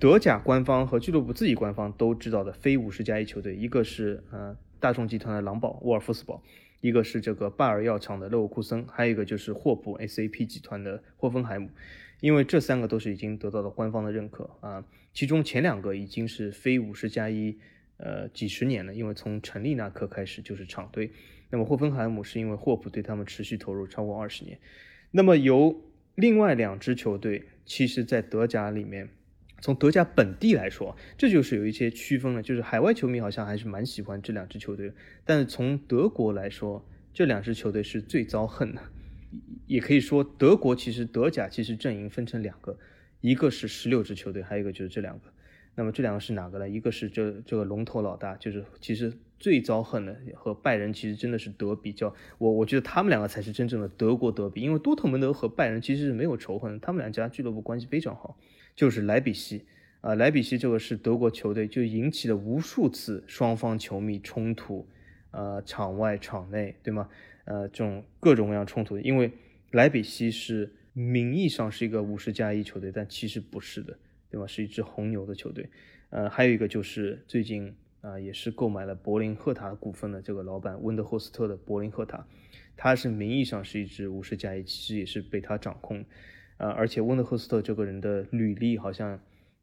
[0.00, 6.42] 德甲官方和俱乐部自己官方都知道的非五十加一球队，一个是呃大众集团的狼堡沃尔夫斯堡。
[6.82, 11.70] 一个是这个拜耳药厂的勒沃库森，还有一个就是霍普 SAP 集团的霍芬海姆，
[12.20, 14.84] 因为这三个都是已经得到了官方的认可啊。
[15.12, 17.58] 其中前两个已经是非五十加一，
[17.96, 21.10] 呃，几十年了，因为从成立那刻开始就是厂队。
[21.50, 24.58] 那么霍芬海姆是因为霍普对他们持续投入超过二十年。
[25.10, 25.80] 那么由
[26.14, 29.08] 另外两支球队，其实在德甲里面。
[29.60, 32.42] 从德甲本地来说，这就是有一些区分了。
[32.42, 34.92] 就是海外球迷好像还是蛮喜欢这两支球队，
[35.24, 38.82] 但是从德国来说，这两支球队是最遭恨的。
[39.66, 42.78] 也可以说，德国其实德甲其实阵营分成两个，
[43.20, 45.24] 一个是十六支球队，还有一个就是这两个。
[45.74, 46.68] 那么这两个是哪个呢？
[46.68, 52.14] 一个是这这个龙头老大，就是其实最遭恨的和拜仁其实真的是德比较。
[52.38, 58.38] 我我觉得他们两个才是真正的德国德比，因为多特蒙德和拜仁其实是没有仇恨，他们两家俱乐部关系非常好。
[58.76, 59.64] 就是莱比锡
[60.02, 64.86] 啊，莱比锡这个是德国球队，就引起了无数次双方球迷冲突，
[65.30, 67.08] 呃，场外场内，对吗？
[67.46, 69.32] 呃，这种各种各样冲突，因为
[69.70, 73.98] 莱比锡是名义上是一个五十加一球队，但其实不是的，
[74.30, 74.46] 对吧？
[74.46, 75.68] 是一支红牛的球队。
[76.10, 82.26] 呃，还有一个就是最近啊，也是购买了柏林赫塔股份的这个老板温德霍斯特的柏林赫塔，
[82.76, 86.04] 他是名义上是一支五十加一，其实也是被他掌控。
[86.58, 89.18] 呃，而且温德赫斯特这个人的履历好像，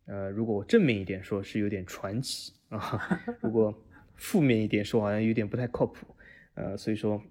[0.05, 3.73] 呃，如果我正面一点说是有点传奇啊，如果
[4.15, 6.05] 负面一点说好像有点不太靠谱，
[6.55, 7.21] 呃，所以说，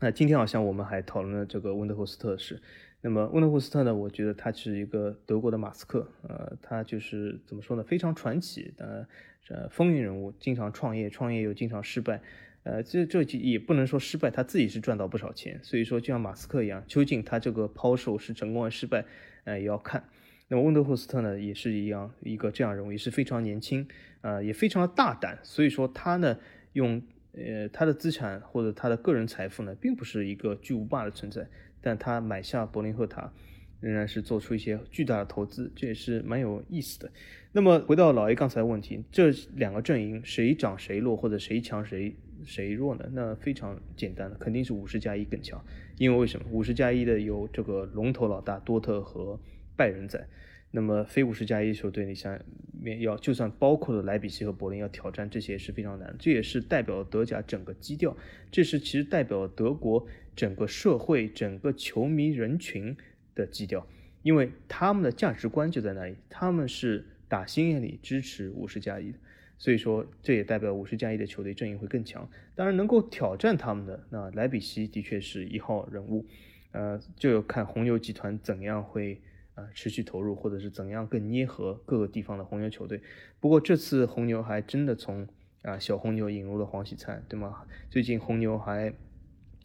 [0.00, 2.60] 那今天好像我们还讨论了这个温德霍斯特的事。
[3.00, 9.08] 那么温德霍斯特呢，我觉得他是一个德国的马斯克，呃，他就是怎么说呢，非常传奇的，
[9.50, 12.20] 呃，风云人物，经常创业，创业又经常失败。
[12.64, 15.58] 呃，这这也不能说失败，他自己是赚到不少钱。
[15.62, 19.04] 所以说，就像马斯克一样，究竟他这个抛售是成功还是失败，
[19.44, 20.04] 呃，也要看。
[20.48, 23.86] 那么温德霍斯特呢，也是一样一个这样人物，也是非常年轻，
[24.20, 25.38] 呃，也非常的大胆。
[25.42, 26.38] 所以说他呢，
[26.72, 27.00] 用
[27.32, 31.46] 呃他的资产或者他的个人财富呢，并不是一个巨无霸的存在，
[31.80, 33.32] 但他买下柏林赫塔，
[33.80, 37.10] 仍然是做出一些巨大的投资，这也是蛮有意思的。
[37.52, 42.14] 那么回到老 A 刚才的问题，这两个阵营谁涨谁落，或者谁强谁？
[42.44, 43.08] 谁弱呢？
[43.12, 45.64] 那非常简单的，肯定是五十加一更强。
[45.96, 46.46] 因为为什么？
[46.50, 49.38] 五十加一的有这个龙头老大多特和
[49.76, 50.26] 拜仁在，
[50.70, 52.38] 那么非五十加一球队，你想
[52.80, 56.14] 面要就算包括了莱比锡和柏林要挑战这些是非常难。
[56.18, 58.16] 这也是代表德甲整个基调，
[58.50, 62.96] 这是其实代表德国整个社会、整个球迷人群
[63.34, 63.86] 的基调，
[64.22, 69.18] 因为他们的价值观就在那里，他们是打心眼里支持五十加一的。
[69.58, 72.30] 所以说，这也代表五十加一的球队阵营会更强。
[72.54, 76.24] 当然，能够挑战他们的那莱比锡的确是一号人物，
[76.70, 79.20] 呃，就要看红牛集团怎样会
[79.56, 83.00] 呃持续投入，或者是怎样更捏合各个地方的红牛球队。
[83.40, 85.26] 不过这次红牛还真的从
[85.62, 87.64] 啊小红牛引入了黄喜灿，对吗？
[87.90, 88.94] 最近红牛还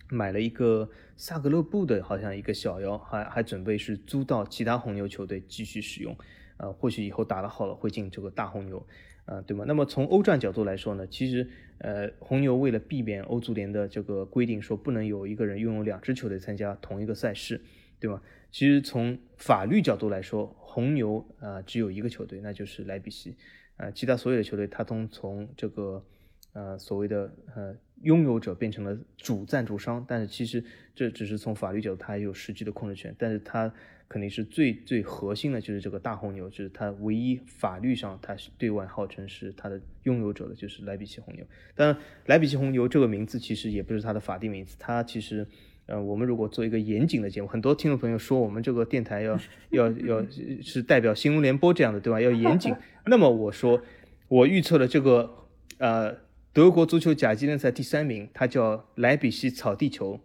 [0.10, 6.18] 买了一个萨格勒布的，好像一个小妖，还还准备是租到其他红牛球队继续使用，
[6.58, 8.84] 呃，或许以后打得好了会进这个大红牛。
[9.26, 9.63] 啊，对吗？
[9.65, 17.61] 那么从欧战角度来说呢，其实，呃，红牛为了避免欧足联的这个规定，说不能有一个人拥有两支球队参加同一个赛事，
[17.99, 18.21] 对吗？
[18.51, 23.38] 其实从法律角度来说，红牛啊只有一个球队，那就是莱比锡，
[23.78, 26.05] 啊，其他所有的球队，他都从这个，
[26.51, 30.61] 呃，所谓的呃拥有者变成了主赞助商，但是其实
[30.93, 33.74] 这只是从法律角度，他有实际的控制权，但是他。
[34.08, 41.45] 肯定是最最核心的，就是这个大红牛，就是它唯一法律上它是对外号称是它的拥有者的，就是莱比锡红牛。
[41.76, 41.97] 当然，
[42.28, 45.47] 莱比锡红牛这个名字其实也不是它的法定名字，它其实，
[45.88, 49.39] 呃，我们如果做一个严谨的节目，很多听众朋友说我们这个电台要
[49.72, 50.26] 要要
[50.62, 52.22] 是代表新闻联播这样的，对吧？
[52.22, 52.76] 要严谨。
[53.08, 53.82] 那么我说，
[54.28, 55.47] 我预测了这个，
[55.80, 56.16] 呃，
[56.54, 60.20] 德国足球甲级联赛第三名，它叫莱比锡草地球。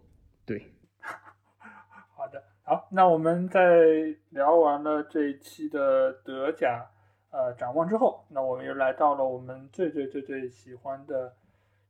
[0.45, 0.62] 对，
[2.69, 6.87] 好那我们在聊完了这一期的德甲
[7.31, 11.35] 呃展望之后，那我们又来到了我们最最最最喜欢的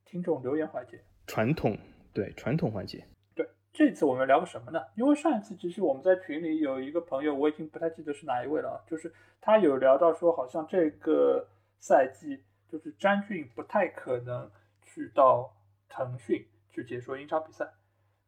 [0.04, 1.00] 听众留言环节。
[1.26, 1.76] 传统
[2.14, 3.04] 对传统环节，
[3.34, 4.80] 对，这次我们聊个什么呢？
[4.94, 11.48] 因为上一次其实我们在群里有一个朋友，我已经不太记得是哪一位了啊，就是他有聊到说，好像这个
[11.80, 14.48] 赛季就是詹俊不太可能
[14.82, 15.52] 去到
[15.88, 17.68] 腾讯去解说英超比赛，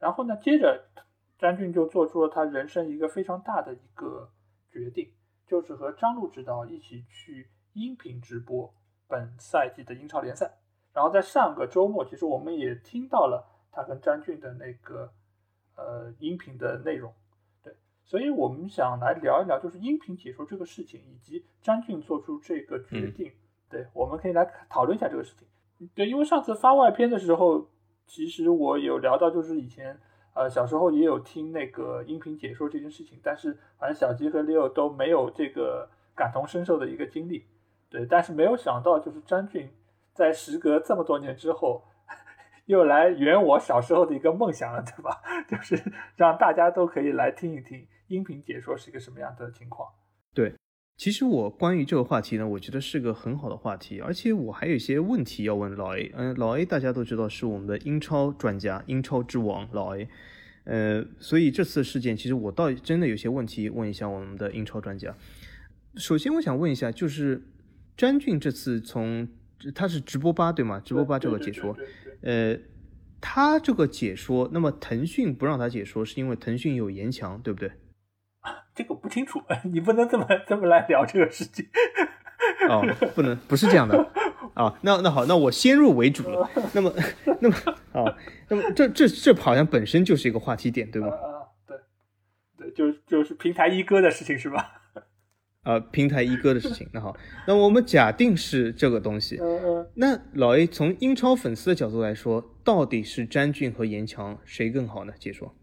[0.01, 0.87] 然后呢，接着。
[1.41, 4.31] 詹俊就做出了他人生一个非常大的一个
[4.71, 5.11] 决定，
[5.47, 8.71] 就是和张路指导一起去音频直播
[9.09, 10.59] 本赛季的英超联赛。
[10.93, 15.11] 然后在上个周末，其实我们也听到了他跟詹俊的那个
[15.77, 17.11] 呃音频的内容。
[17.63, 17.75] 对，
[18.05, 23.33] 所以我们想来聊一聊，就是音频解说这个事情，以及詹俊做出这个决定。
[23.71, 25.49] 对，我们可以来讨论一下这个事情。
[25.95, 27.67] 对，因为上次发外篇的时候，
[28.07, 29.99] 其实我有聊到，就是以前。
[30.35, 37.47] 呃，小时候也有听那个音频解说这件事情，但是反正小吉和 Leo 都没有这个感同身受的一个经历，
[37.89, 39.71] 对，但是没有想到就是詹俊
[40.13, 41.85] 在时隔这么多年之后，
[42.67, 45.21] 又来圆我小时候的一个梦想了，对吧？
[45.49, 45.83] 就是
[46.17, 49.89] 让大家都可以来听一听音频解说是一个什么样的情况。
[50.33, 50.55] 对，
[51.01, 56.13] 其实我关于这个话题呢，我觉得是个很好的话题，而且我还有一些问题要问老 A。
[56.15, 60.07] 嗯，老 A 大家都知道是我们的英超专家，英超之王老 A。
[60.65, 65.17] 呃，所以这次事件，其实我倒真的有些问题问一下我们的英超专家。
[65.95, 67.43] 首先，我想问一下，就是
[67.97, 69.27] 詹俊这次从
[69.75, 70.83] 他是直播吧对吗？
[70.85, 71.75] 直播吧这个解说，
[72.21, 72.59] 呃，
[73.23, 77.73] 他这个解说，那么腾讯不让他解说，是因为腾讯有严强，对不对？
[78.75, 79.41] 这个不清楚，
[79.73, 81.67] 你不能这么 这么来聊这个事情。
[82.69, 82.83] 哦，
[83.15, 83.99] 不能，不是这样的。
[84.55, 86.49] 啊，那那好，那我先入为主了。
[86.75, 86.93] 那么，
[87.41, 87.57] 那么
[87.93, 88.17] 啊，
[88.49, 91.09] 那么这这这好像本身就是一个话题点，对吗？
[91.09, 91.77] 啊，对，
[92.57, 94.73] 对，就就是平台一哥的事情是吧？
[95.65, 96.89] 呃，平台一哥的事情。
[96.93, 97.15] 那好，
[97.47, 99.39] 那我们假定是这个东西。
[99.41, 99.91] 嗯嗯。
[99.95, 105.13] 那老 A 从英超粉丝的角度来说，到底是詹俊和严强谁更好呢？
[105.19, 105.55] 解说。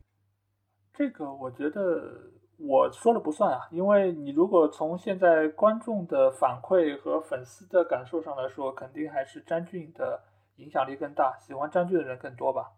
[0.94, 2.32] 这个我觉得。
[2.58, 10.24] 我说了不算啊，因为你如果从现在观众的反馈和粉丝的感受上来说，肯定还是詹俊的
[10.56, 12.72] 影响力更大，喜欢詹俊的人更多吧。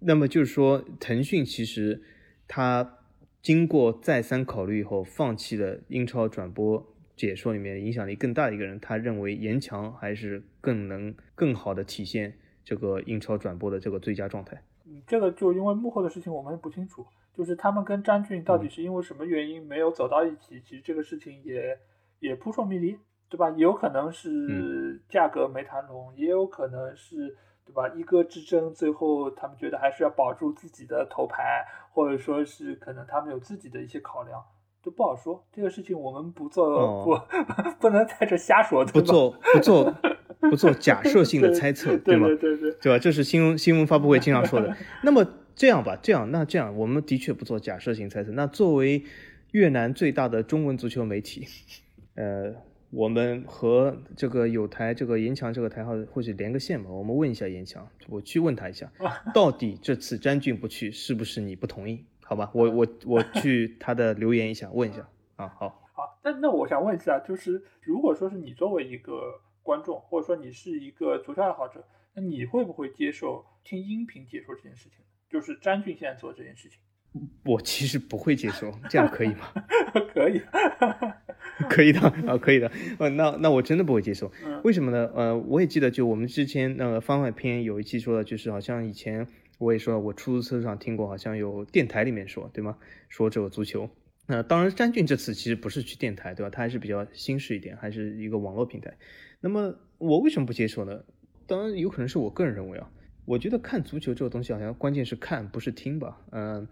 [0.00, 2.02] 那么就是说，腾讯其实
[2.46, 2.98] 他
[3.40, 6.86] 经过再三考虑以后，放弃了英超转播
[7.16, 12.36] 解说里面影响力更大的一个人，他认为严强还是更能更好的体现
[12.66, 14.60] 这个英超转播的这个最佳状态。
[14.84, 17.06] 嗯，这个就因为幕后的事情我们不清楚。
[17.32, 20.58] 就是他们跟詹俊到底是因为什么原因没有走到一起？
[20.62, 21.78] 其实这个事情也
[22.18, 22.98] 也扑朔迷离，
[23.28, 23.50] 对吧？
[23.50, 27.36] 有可能是价格没谈拢，也有可能是，
[27.66, 27.86] 对吧？
[27.90, 31.62] 一哥之争，最后他们觉得还是要保住自己的头牌，
[31.92, 34.42] 或者说是可能他们有自己的一些考量，
[34.82, 35.44] 都不好说。
[35.52, 37.20] 这个事情我们不做不
[37.78, 39.94] 不能在这瞎说，不做不做
[40.50, 42.26] 不做假 设性的猜测，对吗？
[42.26, 42.98] 对对对，对吧？
[42.98, 44.76] 这是新闻新闻发布会经常说的。
[45.02, 45.26] 那么。
[45.58, 48.30] 这样吧，这样那这样，我们的确不做假设性猜测。
[48.32, 49.02] 那作为
[49.52, 51.48] 越南最大的中文足球媒体，
[52.14, 52.52] 呃，
[52.90, 58.92] 我们和这个有台这个严强这个台号或许连个线吧，我们问一下严强，我去问他一下，
[59.32, 62.04] 到底这次詹俊不去是不是你不同意？
[62.22, 75.00] 好吧，我我我去他的留言一下问一下啊，好，好，那那我想问一下，就是如果说是你作为一个观众，或者说你是一个足球爱好者，那你会不会接受听音频解说这件事情？
[75.28, 76.78] 就是詹俊现在做这件事情，
[77.44, 79.52] 我其实不会接受，这样可以吗？
[80.14, 80.40] 可以，
[81.68, 82.70] 可以的啊，可以的。
[82.98, 84.30] 呃，那那我真的不会接受，
[84.62, 85.10] 为什么呢？
[85.14, 89.26] 呃，我也记得，就我们之前那个番外篇有一期说的，就是好像以前
[89.58, 92.78] 我也说，我出租车上听过，好像有电台里面说，对吗？
[93.08, 93.90] 说这个足球。
[94.28, 96.50] 那当然，詹俊这次其实不是去电台，对吧？
[96.50, 98.96] 他还是比较新式一点，还是一个网络平台。
[99.40, 101.04] 那么我为什么不接受呢？
[101.46, 102.90] 当然有可能是我个人认为啊。
[103.24, 106.20] 我觉得看足球这个东西好像关键是看，不是听吧？
[106.30, 106.68] 嗯，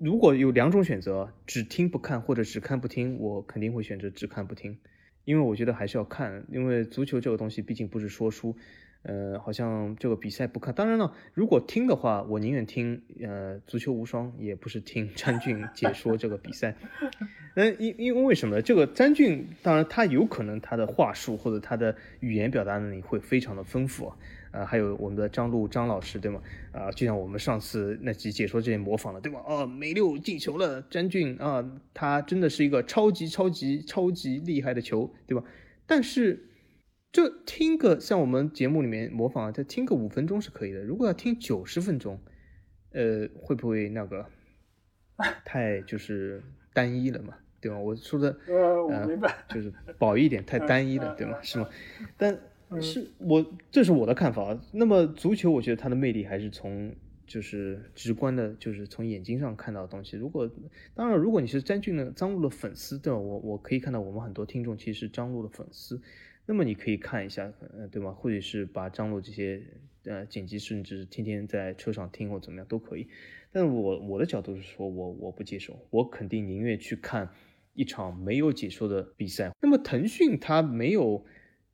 [0.00, 4.78] 如果有两种选择，只听不看或者只看不听，我肯定会选择只看不听，
[5.24, 8.56] 因为我觉得还是要看，因为足球这个东西毕竟不是说书。
[9.04, 10.74] 呃，好像这个比赛不看。
[10.74, 16.74] 当然了，如果听的话，我宁愿听呃足球无双，也不是听詹俊 解说这个比赛。
[17.54, 18.62] 那，因因为为什么呢？
[18.62, 24.06] 这个詹俊，当然他有可能他的话术或者他的语言表达能力会非常的丰富
[24.50, 24.64] 啊。
[24.64, 26.40] 还有我们的张璐张老师，对吗？
[26.72, 29.42] 啊，就像我们上次那集解说这些模仿了，对吧？
[29.46, 35.44] 哦，梅六进球了，詹俊啊，他真的是一个超级超级超级厉害的球，对吧？
[35.86, 36.42] 但是。
[37.14, 40.82] 就听个像我们节目里面模仿，再听个五分钟是可以的。
[40.82, 42.18] 如果要听九十分钟，
[42.90, 44.26] 呃，会不会那个
[45.46, 46.42] 太就是
[46.72, 47.78] 单一了嘛，对吧？
[47.78, 51.40] 我说的呃，我明白，就是褒义一点，太 单一了，对吗？
[51.40, 51.68] 是吗？
[52.18, 52.36] 但
[52.82, 54.58] 是我这是我的看法。
[54.72, 56.92] 那么足球，我觉得它的魅力还是从
[57.28, 60.16] 就是直观的，就是从眼睛上看到的东西。
[60.16, 60.50] 如果
[60.96, 63.16] 当然，如果你是詹俊的张璐的粉丝，对吧？
[63.20, 66.02] 我我可以看到我们很多听众其实是张璐的粉丝。
[66.46, 68.12] 那么你可以看一下，呃，对吗？
[68.12, 69.62] 或者是把张璐这些
[70.04, 73.08] 呃剪辑，甚至天天在车上听或怎么样都可以。
[73.50, 77.30] 但我我的角度是说，我我不接受，我肯定宁愿去看
[77.72, 79.52] 一场没有解说的比赛。
[79.62, 81.24] 那么腾讯它没有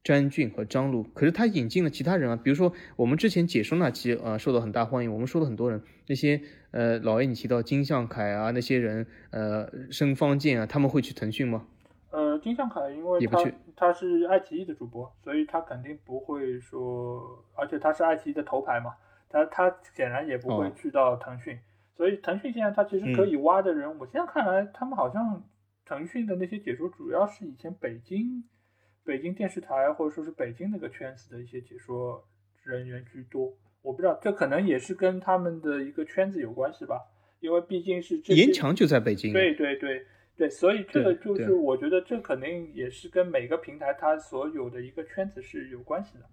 [0.04, 6.40] 詹俊和张璐，可是它引进了其他人啊，比如说我们之前解说那期啊受到很大欢迎，我们说了很多人，那些
[6.70, 11.66] 呃老爷你提到金相凯啊那些人，呃申方健啊，他们会去腾讯吗？
[12.10, 13.38] 呃，金相凯因为他
[13.76, 18.96] 他是爱奇艺的主播，所以他肯定不会说，而且他是爱奇艺的头牌嘛，
[19.28, 21.56] 他他显然也不会去到腾讯，
[21.96, 25.44] 所以腾讯现在他其实可以挖的人，我现在看来他们好像
[25.84, 28.42] 腾讯的那些解说主要是以前北京
[29.04, 32.24] 北京电视台或者说是北京那个圈子的一些解说
[32.64, 37.00] 人员居多，我不知道这可能也是跟他们的一个圈子有关系吧，
[37.38, 40.04] 因为毕竟是严强就在北京，对对对。
[40.40, 46.24] 对，所以这个就是我觉得这肯定也是跟每个平台它所有的一个圈子是有关系的，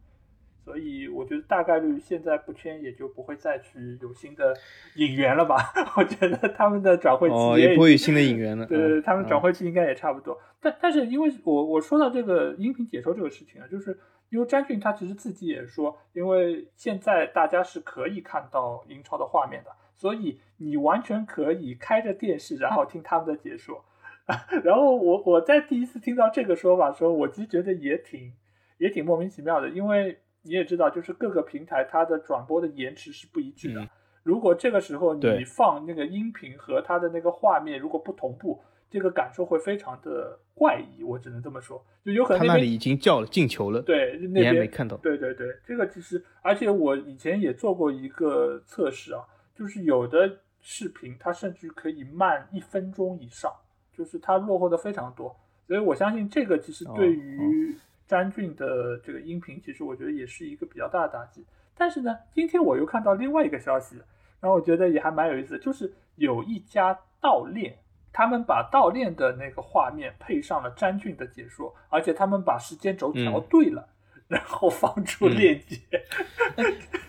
[0.64, 4.56] 所以我觉得大概率现在不签也就不会再去有新的
[4.96, 5.58] 引援了吧？
[5.98, 8.66] 我觉得他们的转会期也不会有新的引援了。
[8.66, 10.40] 对对，他们转会期应该也差不多。
[10.62, 14.00] 但但是因为我我说到这个音频解说这个事情啊，就是
[14.30, 23.84] 因为詹俊他其实自己也说，因为现在大家是可以看到英超的画面的，所以你完全可以开着电视然后听他们的解说。
[24.64, 28.34] 然后我我在第一次听到这个说法时候，我其实觉得也挺
[28.78, 33.88] 也挺莫名其妙的，因为你也知道，就是各个平台它的转播的延迟是不一致的。
[34.24, 41.04] 如果这个时候你放那个音频和它的那个画面如果不同步，这个感受会非常的怪异。
[41.04, 44.98] 我只能这么说，就有可能他那里已经叫了进球了，对，你还没看到。
[44.98, 49.24] 对对对，这个其实，而且我以前也做过一个测试啊，
[49.56, 53.50] 就是有的视频它甚至可以慢一分钟以上。
[53.98, 55.36] 就是它落后的非常多，
[55.66, 57.76] 所以我相信这个其实对于
[58.06, 61.44] 詹俊的这个音频，其实我觉得也是一个比较大的打击。
[61.76, 63.96] 但是呢，今天我又看到另外一个消息，
[64.40, 67.76] 然后我觉得也还蛮有意思，就是有一家盗链，
[68.14, 73.88] 他们把盗链的那个画面配上了詹俊的解说，而且他们把时间轴调对了，
[74.28, 75.78] 然后放出链接。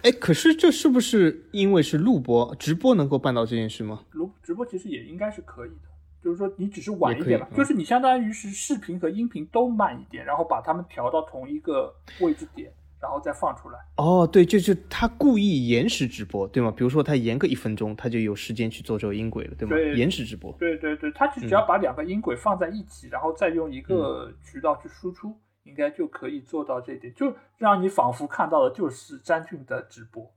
[0.02, 4.04] 哎，可是这是不是因为是录播直播能够办到这件事吗？
[4.12, 5.88] 录直播其实也应该是可以的。
[6.22, 13.78] 就是说，你只是晚一点吧，就是你相当于是视频和音频都慢一点，然后把它们调到同一个位置点，然后再放出来。
[13.96, 16.72] 哦，对，就是他故意延时直播，对吗？
[16.76, 19.76] 比如说他延个一分钟，他就有时间去做这个音轨了，对吗？
[19.96, 20.52] 延时直播。
[20.58, 30.28] 对对对，他只要把两个音轨放在一起，然后再用一个渠道去输出，应该就可以做到这一点，就让你仿佛看到的就是詹俊的直播。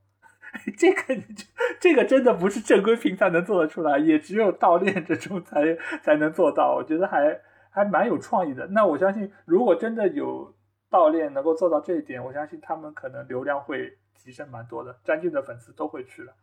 [0.77, 1.45] 这个你就
[1.79, 6.75] 这个真的不是正规平台能做得出来，也只有盗链这种才才能做到。
[6.75, 7.39] 我觉得还
[7.69, 8.67] 还蛮有创意的。
[8.67, 10.53] 那我相信，如果真的有
[10.89, 16.33] 盗链能够做到这一点，我相信他们可能流量会提升蛮多的，詹俊的粉丝都会去了。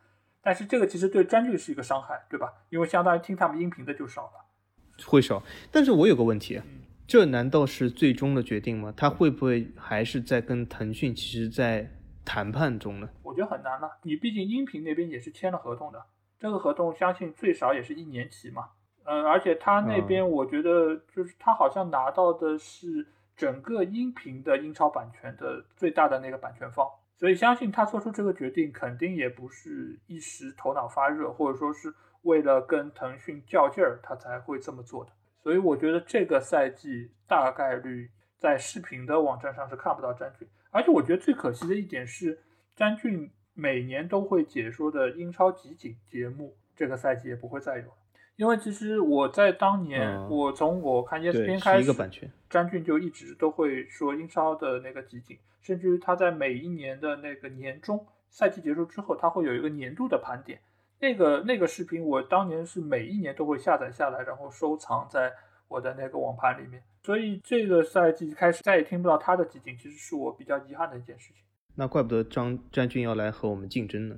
[0.40, 2.52] 但是这个其实对詹俊是一个伤害，对吧？
[2.70, 5.42] 因为相当于听他们音频的就少了，会少。
[5.70, 6.60] 但是我有个问题，
[7.06, 8.94] 这难道是最终的决定吗？
[8.96, 11.14] 他会不会还是在跟腾讯？
[11.14, 11.90] 其实，在
[12.28, 13.90] 谈判中呢，我觉得很难了。
[14.02, 16.04] 你毕竟音频那边也是签了合同的，
[16.38, 18.68] 这个合同相信最少也是一年期嘛。
[19.04, 35.10] 嗯，而且他那边我觉得就是他好像拿到的是整个音频的英超版权的最大的那个版权方，所以相信他做出这个决定肯定也不是一时头脑发热，或者说是为了跟腾讯较劲儿他才会这么做的。
[35.42, 40.46] 所以我觉得这个赛季大概率在视频的网站上是看不到詹俊。
[40.78, 42.38] 而且我觉得最可惜的一点是，
[42.76, 47.92] 詹俊每年都会解说的英超集锦节目，这个赛季也不会再有了。
[48.36, 60.60] 因为其实我在当年，我从我看 ESPN 开始，詹俊就一直都会说英超的那个集锦，甚至于他在每一年的那个年终赛季结束之后，他会有一个年度的盘点。
[61.00, 65.32] 那个那个视频，我当年是每一年都会下载下来，然后收藏在
[65.66, 66.80] 我的那个网盘里面。
[67.08, 71.42] 所以这个赛季开始再也听不到他的集锦，其实是我比较遗憾的一件事情。
[71.74, 74.14] 那怪不得张詹俊要来和我们竞争呢。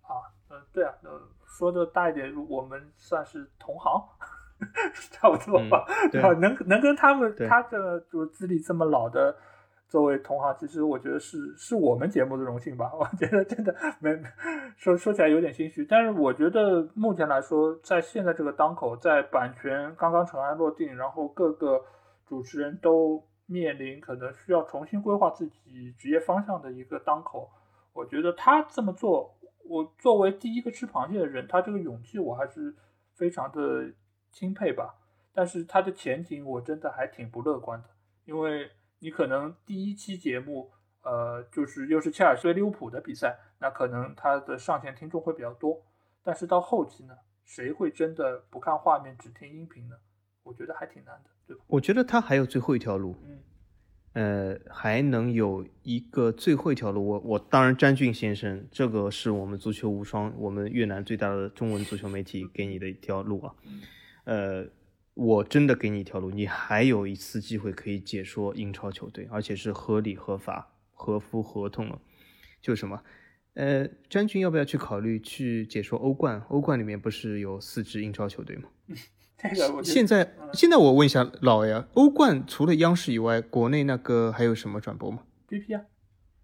[0.00, 0.18] 啊，
[0.50, 1.10] 嗯，对啊，呃，
[1.46, 4.02] 说的大一点，我们算是同行，
[5.12, 6.30] 差不多吧，对吧？
[6.42, 9.36] 能能跟他们，他的就是资历这么老的，
[9.86, 12.90] 作为同行，其实我觉得是是我们节目的荣幸吧。
[12.98, 14.10] 我觉得真的没
[14.76, 21.80] 说说起来有点心虚，但是我觉得目前来说，在现在这个当口，在版权刚刚尘埃落定，然后各个
[22.26, 27.50] 主持人都面临可能需要重新规划自己职业方向的一个当口，
[27.92, 32.74] 我觉得他这么做，我作为第一个吃螃蟹的人，他这个勇气我还是
[33.14, 33.92] 非常的
[34.30, 34.94] 钦佩吧。
[35.32, 37.88] 但是他的前景我真的还挺不乐观的，
[38.24, 38.70] 因为
[39.00, 40.70] 你可能第一期节目，
[41.02, 45.82] 呃，就是又是切尔西利物浦的比赛，那可能他的上线听众会比较多。
[46.22, 47.14] 但是到后期呢，
[47.44, 49.96] 谁会真的不看画面只听音频呢？
[50.44, 51.30] 我觉得还挺难的，
[51.66, 53.16] 我觉得他还有最后一条路，
[54.14, 57.06] 嗯，呃，还能有一个最后一条路。
[57.06, 63.54] 我我当然，詹俊先生，这个是我们足球无双，我们越南最大的中文足球媒体给你的一条路啊，
[64.24, 64.66] 呃。
[65.16, 72.00] 我真的给你一条路，你还有一次机会可以解说英超球队，而且是合理合法、合乎合同了。
[72.60, 73.00] 就是什么？
[73.52, 76.44] 呃，詹俊要不要去考虑去解说欧冠？
[76.48, 78.68] 欧冠里面不是有四支英超球队吗？
[79.36, 85.82] 这个现在现在我问一下老爷，欧冠除了央视以外，国内那个还有什么转播吗？PP 啊。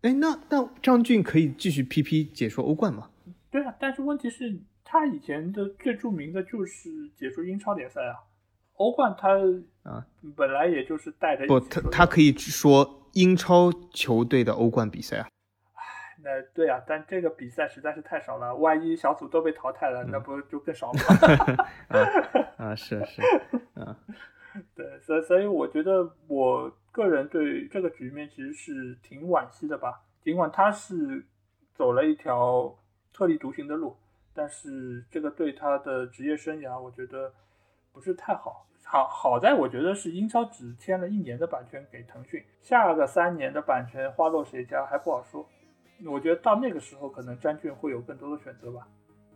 [0.03, 3.11] 哎，那那张俊可以继续 PP 解说欧冠吗？
[3.51, 8.17] 对啊，但是问题是，他以前的最著名的就是解说英超联赛啊。
[8.75, 9.29] 欧冠他
[9.83, 15.29] 啊，本来也就是带着不，他他可以说英超球队的欧冠比赛啊。
[16.25, 20.99] 唉，那对啊，但这个比赛实在是太少了，万一小组都被淘汰了，那不就更少了
[21.89, 22.07] 吗？
[22.59, 23.23] 啊，是是，
[23.75, 23.97] 啊，
[24.75, 30.03] 对，所以所以我觉得我个人对这个局面其实是挺惋惜的吧。
[30.23, 31.25] 尽管他是
[31.75, 32.77] 走了一条
[33.13, 33.97] 特立独行的路，
[34.35, 37.33] 但是这个对他的职业生涯，我觉得
[37.93, 38.67] 不是太好。
[38.83, 45.49] 好好在我觉得是英超只签了一年的版权给腾讯，下个三年的版权花落谁家还不好说。
[46.07, 48.87] 我觉得到那个时候可能詹俊会有更多的选择吧。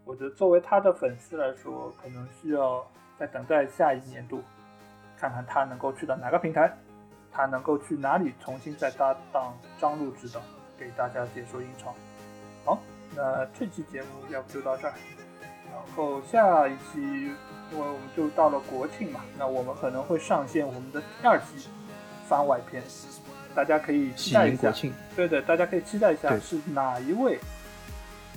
[0.05, 2.87] 我觉得作为他的粉丝来说，可能需要
[3.19, 4.43] 再等待下一年度，
[5.19, 6.77] 看看他能够去到哪个平台，
[7.33, 10.41] 他能够去哪里重新再搭档张璐指导，
[10.79, 11.95] 给大家解说英超。
[12.65, 12.79] 好，
[13.15, 14.95] 那这期节目要不就到这儿，
[15.71, 17.33] 然后下一期。
[17.73, 21.71] 因为我们就到了国庆嘛，那我们可能会上线我们的第二期
[22.29, 22.81] 番外篇，
[23.55, 24.73] 大家可以期待一下。
[25.15, 27.39] 对对，大家可以期待一下是哪一位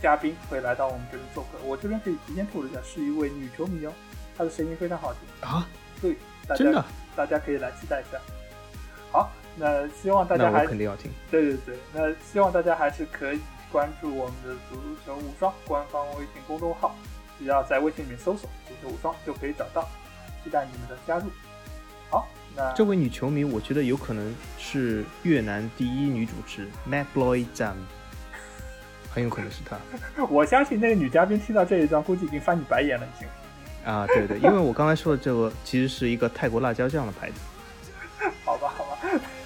[0.01, 1.57] 嘉宾会来到我们这里做客。
[1.65, 3.93] 我这边可以提前透露一下，是一位女球迷哦，
[4.37, 5.67] 她的声音非常好听啊。
[6.01, 6.15] 对，
[6.55, 8.19] 真的，大家可以来期待一下。
[9.11, 11.11] 好，那希望大家还肯定要听。
[11.31, 13.39] 对对对，那希望大家还是可以
[13.71, 16.95] 关注我们的足球无双官方微信公众号。
[17.39, 19.87] 只要在微信里面搜索“足球无双”就可以找到，
[20.43, 21.25] 期待你们的加入。
[22.09, 22.36] 好，那
[22.75, 27.73] 这位女球迷，我觉得有可能是越南第一女主持 Mat Bloy Jam，
[29.09, 29.77] 很有可能是她。
[30.29, 33.27] 我相信那个女嘉宾听到这一段，估计已经翻你白眼了，已经。
[33.85, 37.35] 啊，对对，因为我刚才说的这个其实是一个泰国辣椒酱的牌子。
[38.43, 38.97] 好吧，好吧，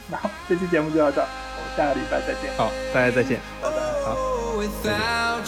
[0.10, 2.52] 那这期节目就到这，我们下个礼拜再见。
[2.58, 3.76] 好，大家再见，拜拜。
[4.58, 5.46] without